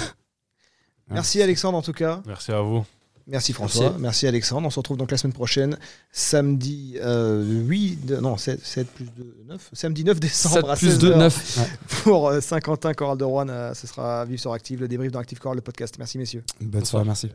Merci 1.09 1.41
Alexandre 1.41 1.77
en 1.77 1.81
tout 1.81 1.93
cas. 1.93 2.21
Merci 2.25 2.51
à 2.51 2.61
vous. 2.61 2.83
Merci 3.27 3.53
François. 3.53 3.85
Merci. 3.85 4.01
Merci, 4.01 4.27
Alexandre. 4.27 4.67
On 4.67 4.69
se 4.69 4.79
retrouve 4.79 4.97
donc 4.97 5.09
la 5.09 5.17
semaine 5.17 5.33
prochaine, 5.33 5.79
samedi 6.11 6.97
euh, 7.01 7.43
8, 7.43 8.05
de- 8.05 8.17
non 8.17 8.37
7, 8.37 8.63
7 8.63 8.87
plus 8.87 9.05
2, 9.17 9.35
9, 9.47 9.69
samedi 9.73 10.03
9 10.03 10.19
décembre 10.19 10.55
7 10.57 10.65
à 10.69 10.75
plus 10.75 10.87
16 10.89 10.99
2, 10.99 11.11
heures 11.11 11.17
9. 11.17 11.69
pour 12.03 12.29
euh, 12.29 12.39
Saint-Quentin, 12.39 12.93
Coral 12.93 13.17
de 13.17 13.23
Rouen. 13.23 13.49
euh, 13.49 13.73
ce 13.73 13.87
sera 13.87 14.21
à 14.21 14.25
vivre 14.25 14.39
sur 14.39 14.53
Active, 14.53 14.79
le 14.79 14.87
débrief 14.87 15.11
dans 15.11 15.19
Active 15.19 15.39
Coral, 15.39 15.55
le 15.55 15.61
podcast. 15.63 15.95
Merci 15.97 16.19
messieurs. 16.19 16.43
Bonne 16.61 16.85
soirée, 16.85 17.05
merci. 17.05 17.31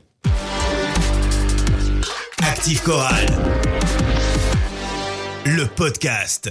Active 2.40 2.82
Chorale. 2.84 3.26
Le 5.46 5.64
podcast. 5.66 6.50